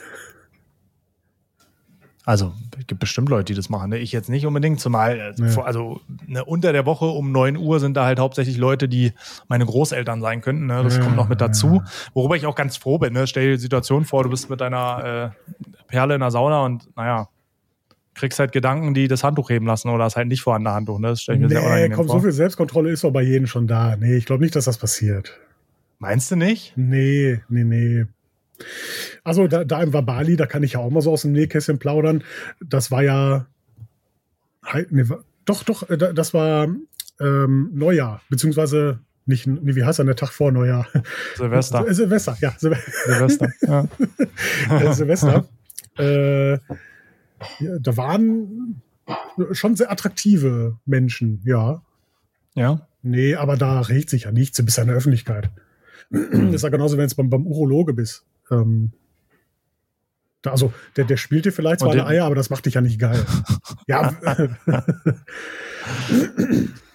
[2.26, 3.90] Also, es gibt bestimmt Leute, die das machen.
[3.90, 3.98] Ne?
[3.98, 5.60] Ich jetzt nicht unbedingt, zumal, äh, nee.
[5.60, 9.12] also ne, unter der Woche um 9 Uhr sind da halt hauptsächlich Leute, die
[9.48, 10.64] meine Großeltern sein könnten.
[10.66, 10.82] Ne?
[10.82, 11.82] Das ja, kommt noch mit dazu.
[11.84, 11.84] Ja.
[12.14, 13.12] Worüber ich auch ganz froh bin.
[13.12, 13.26] Ne?
[13.26, 15.52] Stell dir die Situation vor, du bist mit deiner äh,
[15.86, 17.28] Perle in der Sauna und naja,
[18.14, 20.98] kriegst halt Gedanken, die das Handtuch heben lassen oder ist halt nicht vorhandene Handtuch.
[20.98, 21.08] Ne?
[21.08, 22.16] Das stelle ich mir nee, sehr unangenehm komm, vor.
[22.16, 23.96] so viel Selbstkontrolle ist doch bei jedem schon da.
[23.96, 25.38] Nee, ich glaube nicht, dass das passiert.
[25.98, 26.72] Meinst du nicht?
[26.76, 28.06] Nee, nee, nee.
[29.24, 31.78] Also da, da im Wabali, da kann ich ja auch mal so aus dem Nähkästchen
[31.78, 32.22] plaudern.
[32.60, 33.46] Das war ja.
[34.90, 35.04] Nee,
[35.44, 36.68] doch, doch, äh, das war
[37.20, 40.86] ähm, Neujahr, beziehungsweise nicht, nee, wie heißt er, der Tag vor Neujahr?
[41.36, 41.92] Silvester.
[41.92, 42.54] Silvester, ja.
[42.58, 43.88] Silvester, ja.
[44.92, 45.48] Silvester.
[45.98, 46.58] äh,
[47.60, 48.82] ja, da waren
[49.52, 51.82] schon sehr attraktive Menschen, ja.
[52.54, 52.86] Ja.
[53.02, 55.50] Nee, aber da regt sich ja nichts, du bist ja in der Öffentlichkeit.
[56.10, 58.24] das ist ja genauso, wenn du beim, beim Urologe bist.
[58.50, 58.92] Ähm,
[60.42, 62.80] da, also, der, der spielt dir vielleicht zwar eine Eier, aber das macht dich ja
[62.80, 63.24] nicht geil.
[63.86, 64.14] ja.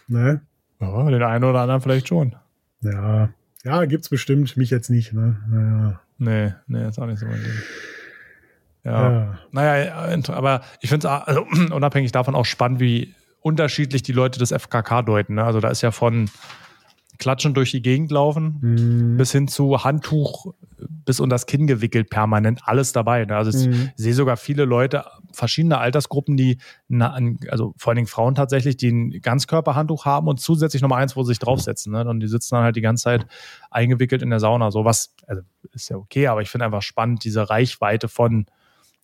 [0.08, 0.42] ne?
[0.80, 2.36] Ja, den einen oder anderen vielleicht schon.
[2.82, 3.30] Ja.
[3.64, 5.38] Ja, gibt's bestimmt, mich jetzt nicht, ne?
[5.50, 6.00] Naja.
[6.18, 7.52] Nee, nee, ist auch nicht so mein Ding.
[8.84, 9.12] Ja.
[9.12, 9.40] ja.
[9.52, 14.52] Naja, aber ich finde es also, unabhängig davon auch spannend, wie unterschiedlich die Leute das
[14.52, 15.36] FKK deuten.
[15.36, 15.44] Ne?
[15.44, 16.30] Also da ist ja von
[17.20, 19.18] Klatschen durch die Gegend laufen mhm.
[19.18, 20.54] bis hin zu Handtuch
[21.06, 23.26] bis unter das Kinn gewickelt permanent alles dabei.
[23.26, 23.36] Ne?
[23.36, 23.74] Also mhm.
[23.74, 25.04] ich sehe sogar viele Leute,
[25.34, 26.60] verschiedene Altersgruppen, die,
[27.50, 31.24] also vor allen Dingen Frauen tatsächlich, die ein Ganzkörperhandtuch haben und zusätzlich nochmal eins, wo
[31.24, 31.92] sie sich draufsetzen.
[31.92, 32.08] Ne?
[32.08, 33.28] Und die sitzen dann halt die ganze Zeit
[33.70, 34.72] eingewickelt in der Sauna.
[34.72, 35.42] So was, also
[35.74, 38.46] ist ja okay, aber ich finde einfach spannend, diese Reichweite von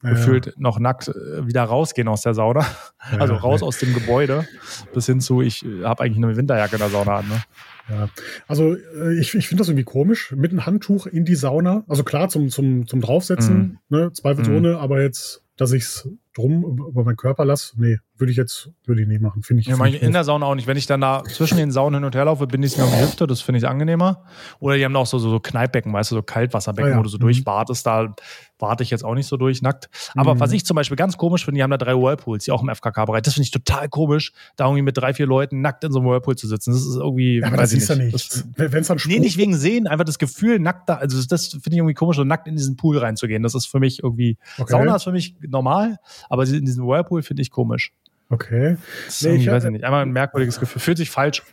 [0.04, 2.66] ja, gefühlt noch nackt äh, wieder rausgehen aus der Sauna.
[3.12, 4.48] Ja, also raus aus dem Gebäude
[4.94, 7.28] bis hin zu, ich äh, habe eigentlich eine Winterjacke in der Sauna an.
[7.28, 7.42] Ne?
[7.90, 8.10] Ja,
[8.48, 11.84] also äh, ich, ich finde das irgendwie komisch, mit einem Handtuch in die Sauna.
[11.88, 13.98] Also klar zum, zum, zum Draufsetzen, mhm.
[13.98, 14.78] ne, zweifelsohne, mhm.
[14.78, 19.02] aber jetzt, dass ich es drum über meinen Körper lasse, nee, würde ich jetzt, würde
[19.02, 19.68] ich nicht machen, finde ich.
[19.68, 20.68] Ja, find ich in der Sauna auch nicht.
[20.68, 22.92] Wenn ich dann da zwischen den Saunen hin und her laufe, bin ich mir um
[22.92, 24.24] die Hüfte, das finde ich angenehmer.
[24.60, 27.00] Oder die haben auch so, so, so Kneippbecken, weißt du, so Kaltwasserbecken, ah, ja.
[27.00, 27.22] wo du so mhm.
[27.22, 28.14] durchwartest, da
[28.60, 29.90] warte ich jetzt auch nicht so durch, nackt.
[30.16, 30.40] Aber mhm.
[30.40, 32.70] was ich zum Beispiel ganz komisch finde, die haben da drei Whirlpools, die auch im
[32.70, 33.22] FKK-Bereich.
[33.22, 36.10] Das finde ich total komisch, da irgendwie mit drei, vier Leuten nackt in so einem
[36.10, 36.72] Whirlpool zu sitzen.
[36.72, 37.40] Das ist irgendwie.
[37.40, 38.46] Ja, aber das ist ja nichts.
[38.56, 41.70] Wenn es dann Nee, nicht wegen Sehen, einfach das Gefühl, nackt da, also das finde
[41.72, 43.44] ich irgendwie komisch, so nackt in diesen Pool reinzugehen.
[43.44, 44.38] Das ist für mich irgendwie.
[44.58, 44.72] Okay.
[44.72, 45.98] Sauna ist für mich normal,
[46.30, 47.92] aber in diesem Whirlpool finde ich komisch.
[48.30, 48.78] Okay.
[49.22, 49.84] Nee, ich weiß ja nicht.
[49.84, 50.82] Einmal ein merkwürdiges Gefühl.
[50.82, 51.44] Fühlt sich falsch.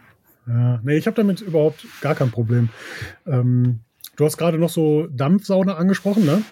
[0.46, 2.68] Ja, nee, ich habe damit überhaupt gar kein Problem.
[3.26, 3.80] Ähm,
[4.16, 6.42] du hast gerade noch so Dampfsauna angesprochen, ne?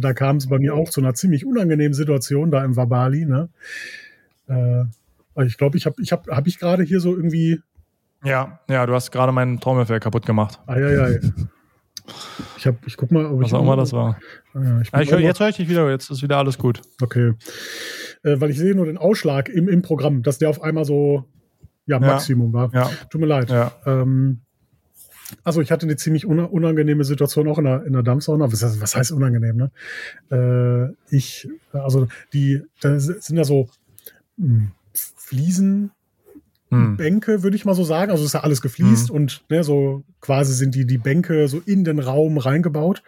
[0.00, 3.48] Da kam es bei mir auch zu einer ziemlich unangenehmen Situation da im Wabali, ne?
[4.48, 4.84] Äh,
[5.44, 7.62] ich glaube, ich habe ich hab, hab ich gerade hier so irgendwie.
[8.24, 10.60] Ja, ja, du hast gerade meinen Trommelfell kaputt gemacht.
[10.66, 11.18] Ah, ja, ja.
[12.56, 13.52] Ich, hab, ich guck mal, ob Was ich.
[13.52, 14.18] Was auch immer das war.
[14.54, 16.80] Ja, ich ja, ich hör, jetzt höre ich dich wieder, jetzt ist wieder alles gut.
[17.00, 17.34] Okay.
[18.22, 21.24] Äh, weil ich sehe nur den Ausschlag im, im Programm, dass der auf einmal so
[21.86, 22.72] ja, Maximum war.
[23.10, 23.50] Tut mir leid.
[23.86, 24.40] Ähm,
[25.44, 28.52] also ich hatte eine ziemlich unangenehme Situation auch in der, in der Dampfsauna.
[28.52, 29.70] Was, was heißt unangenehm, ne?
[30.30, 33.68] Äh, ich, also die, da sind ja so
[34.36, 35.92] mh, hm, Fliesen,
[36.70, 36.96] hm.
[36.96, 38.10] Bänke, würde ich mal so sagen.
[38.10, 39.16] Also ist ja alles gefliest hm.
[39.16, 43.02] und ne, so quasi sind die, die Bänke so in den Raum reingebaut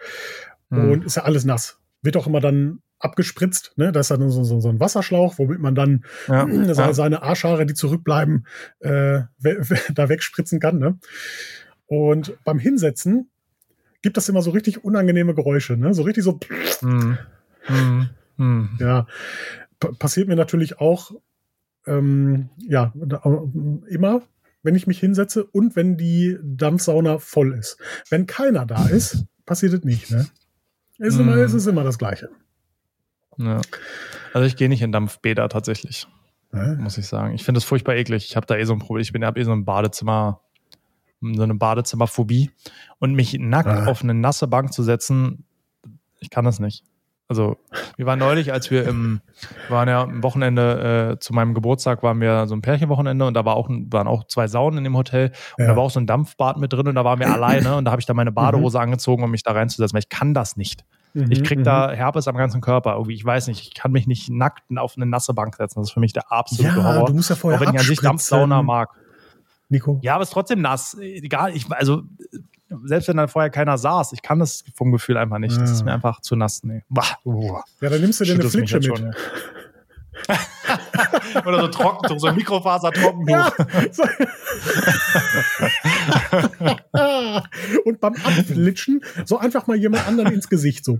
[0.69, 0.91] hm.
[0.91, 1.79] und ist ja alles nass.
[2.01, 3.73] Wird auch immer dann abgespritzt.
[3.75, 3.91] Ne?
[3.91, 7.65] Da ist dann so, so, so ein Wasserschlauch, womit man dann ja, seine, seine Arschhaare,
[7.65, 8.47] die zurückbleiben,
[8.79, 9.21] äh,
[9.93, 10.79] da wegspritzen kann.
[10.79, 10.97] Ne?
[11.85, 13.29] Und beim Hinsetzen
[14.01, 15.77] gibt das immer so richtig unangenehme Geräusche.
[15.77, 15.93] Ne?
[15.93, 16.39] So richtig so.
[16.81, 17.17] Mm.
[17.69, 18.09] Mm.
[18.37, 18.69] Mm.
[18.79, 19.07] Ja,
[19.99, 21.11] passiert mir natürlich auch
[21.85, 22.93] ähm, ja,
[23.87, 24.21] immer.
[24.63, 27.77] wenn ich mich hinsetze und wenn die Dampfsauna voll ist.
[28.09, 30.09] Wenn keiner da ist, passiert es nicht.
[30.09, 30.25] Ne?
[30.99, 32.29] Es, ist immer, es ist immer das Gleiche.
[33.37, 33.61] Ja.
[34.33, 36.07] Also ich gehe nicht in Dampfbäder tatsächlich.
[36.53, 36.75] Äh?
[36.75, 37.33] Muss ich sagen.
[37.33, 38.25] Ich finde das furchtbar eklig.
[38.25, 39.01] Ich habe da eh so ein Problem.
[39.01, 40.41] Ich bin habe eh so ein Badezimmer,
[41.21, 42.51] so eine Badezimmerphobie.
[42.99, 43.87] Und mich nackt ah.
[43.87, 45.45] auf eine nasse Bank zu setzen,
[46.19, 46.85] ich kann das nicht.
[47.33, 47.57] Also,
[47.97, 49.21] wir waren neulich, als wir im,
[49.67, 53.43] waren ja am Wochenende äh, zu meinem Geburtstag, waren wir so ein Pärchenwochenende und da
[53.43, 55.71] war auch, waren auch zwei Saunen in dem Hotel und ja.
[55.71, 57.91] da war auch so ein Dampfbad mit drin und da waren wir alleine und da
[57.91, 58.83] habe ich da meine Badehose mhm.
[58.83, 60.85] angezogen, um mich da reinzusetzen, weil ich kann das nicht.
[61.15, 61.95] Mhm, ich krieg da mhm.
[61.95, 62.93] Herpes am ganzen Körper.
[62.93, 65.79] Irgendwie, ich weiß nicht, ich kann mich nicht nackt auf eine nasse Bank setzen.
[65.79, 67.05] Das ist für mich der absolute ja, Horror.
[67.07, 68.89] Du musst ja vorher Auch wenn ich an sich Dampfsauna mag.
[69.73, 69.99] Nico?
[70.01, 70.97] Ja, aber es ist trotzdem nass.
[70.99, 72.03] Egal, ich, also
[72.85, 75.59] selbst wenn dann vorher keiner saß, ich kann das vom Gefühl einfach nicht.
[75.59, 76.63] Das ist mir einfach zu nass.
[76.63, 76.83] Nee.
[77.23, 77.59] Oh.
[77.81, 78.85] Ja, dann nimmst du dir eine Flitsche mit.
[78.85, 79.11] Schon, ja.
[81.45, 83.29] Oder so Trockentuch, so ein Mikrofaser-Trockentuch.
[83.29, 83.51] Ja.
[87.85, 90.99] Und beim Abflitschen so einfach mal jemand anderen ins Gesicht so.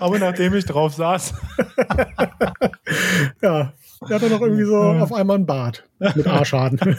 [0.00, 1.34] Aber nachdem ich drauf saß.
[3.42, 3.72] ja,
[4.08, 6.78] der hat dann noch irgendwie so auf einmal ein Bart mit Arschschaden.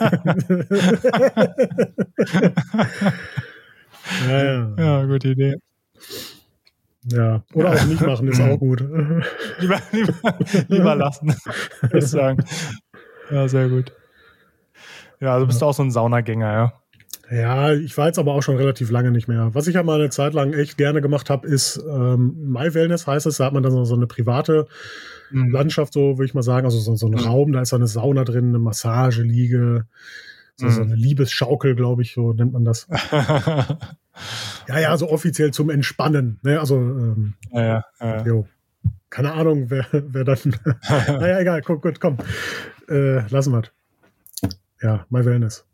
[4.27, 4.69] ja, ja.
[4.77, 5.55] ja, gute Idee.
[7.11, 8.81] Ja, oder auch nicht machen ist auch gut.
[9.59, 10.37] lieber, lieber,
[10.67, 11.35] lieber lassen,
[11.81, 12.43] würde ich sagen.
[13.29, 13.91] Ja, sehr gut.
[15.19, 16.76] Ja, also bist du auch so ein Saunagänger, ja?
[17.29, 19.53] Ja, ich war jetzt aber auch schon relativ lange nicht mehr.
[19.53, 23.05] Was ich ja mal eine Zeit lang echt gerne gemacht habe, ist ähm, My Wellness
[23.05, 23.37] heißt es.
[23.37, 24.67] Da hat man dann so eine private
[25.31, 25.51] mhm.
[25.51, 26.65] Landschaft, so würde ich mal sagen.
[26.65, 27.19] Also so, so ein mhm.
[27.19, 29.87] Raum, da ist eine Sauna drin, eine Massageliege,
[30.55, 30.71] so, mhm.
[30.71, 32.87] so eine Liebesschaukel, glaube ich, so nennt man das.
[34.69, 36.39] ja, ja, so offiziell zum Entspannen.
[36.43, 36.61] Ne?
[36.61, 38.25] Also, ähm, ja, ja, ja.
[38.25, 38.47] Jo.
[39.09, 40.39] keine Ahnung, wer, wer dann.
[41.09, 42.17] naja, egal, guck, gut, komm.
[42.87, 43.63] Äh, lassen wir
[44.81, 45.66] Ja, My Wellness.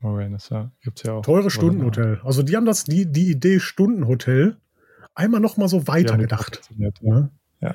[0.00, 0.70] Wellness, ja.
[0.80, 1.22] Gibt's ja auch.
[1.22, 2.20] Teure Stundenhotel.
[2.24, 4.56] Also, die haben das, die, die Idee Stundenhotel
[5.14, 6.70] einmal noch mal so weitergedacht.
[6.76, 6.90] Ja.
[7.00, 7.30] Ne?
[7.60, 7.74] ja.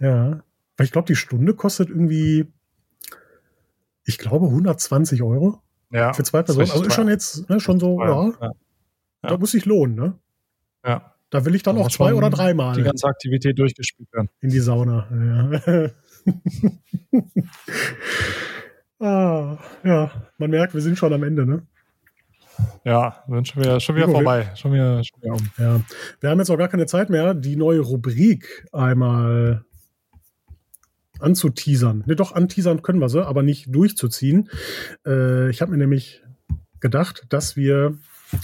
[0.00, 0.42] Ja.
[0.76, 2.46] Weil ich glaube, die Stunde kostet irgendwie,
[4.04, 5.60] ich glaube, 120 Euro.
[5.90, 6.12] Ja.
[6.12, 6.70] Für zwei Personen.
[6.70, 8.52] Also ist schon jetzt ne, schon so, ja, ja.
[9.22, 10.18] Da muss sich lohnen, ne?
[10.84, 11.14] Ja.
[11.30, 12.74] Da will ich dann auch zwei oder dreimal.
[12.76, 14.30] Die ganze Aktivität durchgespielt werden.
[14.40, 15.08] In die Sauna.
[15.10, 15.90] Ja.
[19.00, 21.62] ah, ja, man merkt, wir sind schon am Ende, ne?
[22.84, 24.50] Ja, sind schon wieder, schon wieder vorbei.
[24.56, 25.50] Schon wieder, schon wieder um.
[25.58, 25.80] Ja.
[26.20, 29.64] Wir haben jetzt auch gar keine Zeit mehr, die neue Rubrik einmal
[31.20, 32.04] anzuteasern.
[32.06, 34.50] Ne, doch, anteasern können wir sie, aber nicht durchzuziehen.
[35.06, 36.22] Äh, ich habe mir nämlich
[36.80, 37.98] gedacht, dass wir,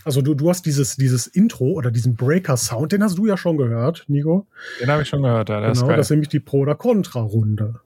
[0.04, 3.56] also du, du hast dieses, dieses Intro oder diesen Breaker-Sound, den hast du ja schon
[3.56, 4.46] gehört, Nico.
[4.80, 5.60] Den habe ich schon gehört, ja.
[5.60, 7.80] genau, ist das ist nämlich die Pro- oder Contra-Runde.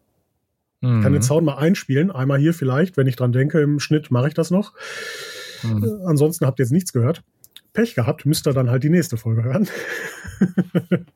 [0.81, 0.99] Mhm.
[0.99, 1.27] Ich kann den mhm.
[1.27, 4.51] Sound mal einspielen, einmal hier vielleicht, wenn ich dran denke, im Schnitt mache ich das
[4.51, 4.75] noch.
[5.63, 5.85] Mhm.
[5.85, 7.23] Äh, ansonsten habt ihr jetzt nichts gehört.
[7.73, 9.69] Pech gehabt, müsst ihr dann halt die nächste Folge hören.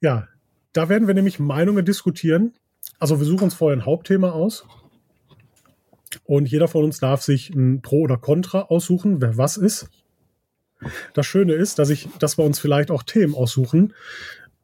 [0.00, 0.28] ja,
[0.72, 2.54] da werden wir nämlich Meinungen diskutieren.
[2.98, 4.64] Also wir suchen uns vorher ein Hauptthema aus.
[6.24, 9.88] Und jeder von uns darf sich ein Pro oder Contra aussuchen, wer was ist.
[11.14, 13.94] Das Schöne ist, dass ich, dass wir uns vielleicht auch Themen aussuchen,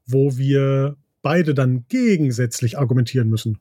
[0.06, 3.58] wo wir beide dann gegensätzlich argumentieren müssen.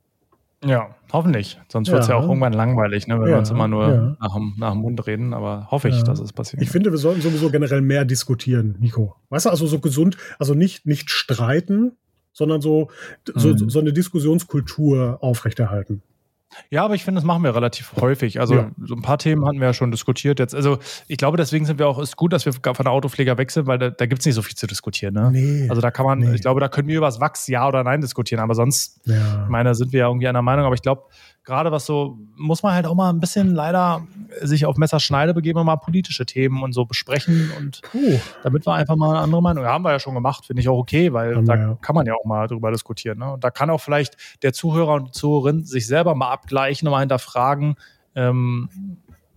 [0.67, 1.59] Ja, hoffentlich.
[1.69, 2.15] Sonst wird es ja.
[2.15, 2.19] ja.
[2.19, 4.17] auch irgendwann langweilig, ne, wenn ja, wir uns immer nur ja.
[4.19, 5.33] nach, dem, nach dem Mund reden.
[5.33, 6.61] Aber hoffe ich, dass es passiert.
[6.61, 9.15] Ich finde, wir sollten sowieso generell mehr diskutieren, Nico.
[9.29, 11.93] Weißt du, also so gesund, also nicht, nicht streiten,
[12.33, 12.89] sondern so,
[13.35, 13.69] so, mhm.
[13.69, 16.03] so eine Diskussionskultur aufrechterhalten.
[16.69, 18.39] Ja, aber ich finde, das machen wir relativ häufig.
[18.39, 18.71] Also ja.
[18.83, 20.55] so ein paar Themen hatten wir ja schon diskutiert jetzt.
[20.55, 23.67] Also ich glaube, deswegen sind wir auch, ist gut, dass wir von der Autopfleger wechseln,
[23.67, 25.13] weil da, da gibt es nicht so viel zu diskutieren.
[25.13, 25.31] Ne?
[25.31, 26.35] Nee, also da kann man, nee.
[26.35, 29.43] ich glaube, da können wir über das Wachs Ja oder Nein diskutieren, aber sonst, ja.
[29.43, 31.03] ich meine, sind wir ja irgendwie einer Meinung, aber ich glaube,
[31.47, 34.05] gerade was so, muss man halt auch mal ein bisschen leider
[34.41, 38.19] sich auf Messerschneide begeben und mal politische Themen und so besprechen und Puh.
[38.43, 40.67] damit wir einfach mal eine andere Meinung, ja, haben wir ja schon gemacht, finde ich
[40.67, 41.77] auch okay, weil haben da ja.
[41.81, 43.19] kann man ja auch mal drüber diskutieren.
[43.19, 43.31] Ne?
[43.31, 46.99] Und da kann auch vielleicht der Zuhörer und Zuhörerin sich selber mal abgleichen und mal
[46.99, 47.77] hinterfragen,
[48.13, 48.67] ähm,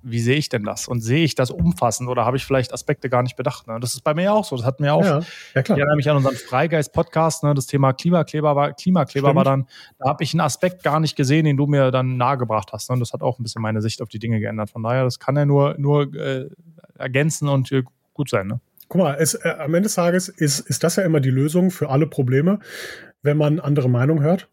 [0.03, 0.89] wie sehe ich denn das?
[0.89, 3.67] Und sehe ich das umfassend oder habe ich vielleicht Aspekte gar nicht bedacht?
[3.67, 3.79] Ne?
[3.81, 4.57] Das ist bei mir auch so.
[4.57, 5.05] Das hatten wir auch.
[5.05, 5.21] Ja,
[5.55, 5.77] ja klar.
[5.77, 7.45] Ich erinnere mich an unseren Freigeist-Podcast.
[7.45, 7.55] Ne?
[7.55, 9.67] Das Thema Klimakleber war, Klimakleber war dann,
[9.99, 12.89] da habe ich einen Aspekt gar nicht gesehen, den du mir dann nahegebracht hast.
[12.89, 12.95] Ne?
[12.95, 14.71] Und das hat auch ein bisschen meine Sicht auf die Dinge geändert.
[14.71, 16.49] Von daher, das kann ja nur, nur äh,
[16.99, 17.83] ergänzen und äh,
[18.15, 18.47] gut sein.
[18.47, 18.61] Ne?
[18.89, 21.71] Guck mal, es, äh, am Ende des Tages ist, ist das ja immer die Lösung
[21.71, 22.59] für alle Probleme,
[23.23, 24.49] wenn man andere Meinungen hört.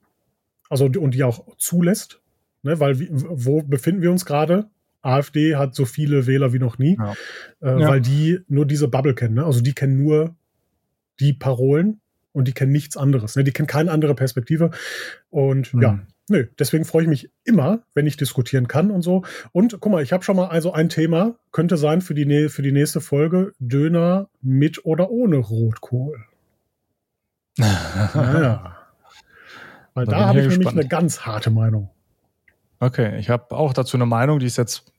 [0.69, 2.21] Also und die auch zulässt.
[2.61, 2.79] Ne?
[2.79, 4.69] Weil wo befinden wir uns gerade?
[5.07, 7.13] AfD hat so viele Wähler wie noch nie, ja.
[7.61, 7.87] Äh, ja.
[7.89, 9.35] weil die nur diese Bubble kennen.
[9.35, 9.45] Ne?
[9.45, 10.35] Also die kennen nur
[11.19, 12.01] die Parolen
[12.33, 13.35] und die kennen nichts anderes.
[13.35, 13.43] Ne?
[13.43, 14.71] Die kennen keine andere Perspektive.
[15.29, 15.81] Und hm.
[15.81, 15.99] ja,
[16.29, 19.23] Nö, deswegen freue ich mich immer, wenn ich diskutieren kann und so.
[19.53, 22.61] Und guck mal, ich habe schon mal also ein Thema, könnte sein für die, für
[22.61, 26.25] die nächste Folge, Döner mit oder ohne Rotkohl.
[27.57, 28.75] naja.
[29.93, 31.89] Weil da, da habe ich, ich nämlich eine ganz harte Meinung.
[32.79, 34.91] Okay, ich habe auch dazu eine Meinung, die ist jetzt,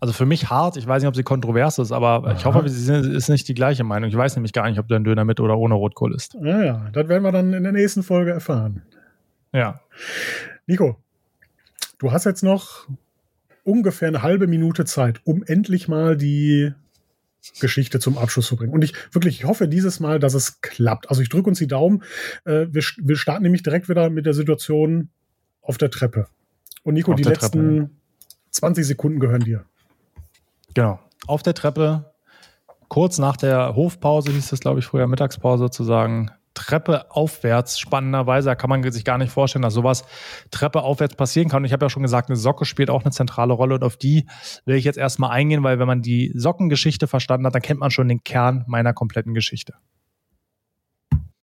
[0.00, 0.76] also für mich hart.
[0.78, 2.32] Ich weiß nicht, ob sie kontrovers ist, aber Aha.
[2.32, 4.08] ich hoffe, sie ist nicht die gleiche Meinung.
[4.08, 6.34] Ich weiß nämlich gar nicht, ob der Döner mit oder ohne Rotkohl ist.
[6.40, 8.82] Naja, das werden wir dann in der nächsten Folge erfahren.
[9.52, 9.80] Ja.
[10.66, 10.96] Nico,
[11.98, 12.88] du hast jetzt noch
[13.62, 16.72] ungefähr eine halbe Minute Zeit, um endlich mal die
[17.60, 18.72] Geschichte zum Abschluss zu bringen.
[18.72, 21.10] Und ich wirklich, ich hoffe dieses Mal, dass es klappt.
[21.10, 22.02] Also ich drücke uns die Daumen.
[22.44, 25.10] Äh, wir, wir starten nämlich direkt wieder mit der Situation
[25.62, 26.26] auf der Treppe.
[26.82, 27.90] Und Nico, auf die letzten Treppe.
[28.50, 29.64] 20 Sekunden gehören dir.
[30.74, 30.98] Genau.
[31.26, 32.12] Auf der Treppe,
[32.88, 37.78] kurz nach der Hofpause hieß das, glaube ich, früher Mittagspause sozusagen, Treppe aufwärts.
[37.78, 40.04] Spannenderweise, da kann man sich gar nicht vorstellen, dass sowas
[40.50, 41.62] Treppe aufwärts passieren kann.
[41.62, 43.96] Und ich habe ja schon gesagt, eine Socke spielt auch eine zentrale Rolle und auf
[43.96, 44.26] die
[44.64, 47.90] will ich jetzt erstmal eingehen, weil wenn man die Sockengeschichte verstanden hat, dann kennt man
[47.90, 49.74] schon den Kern meiner kompletten Geschichte.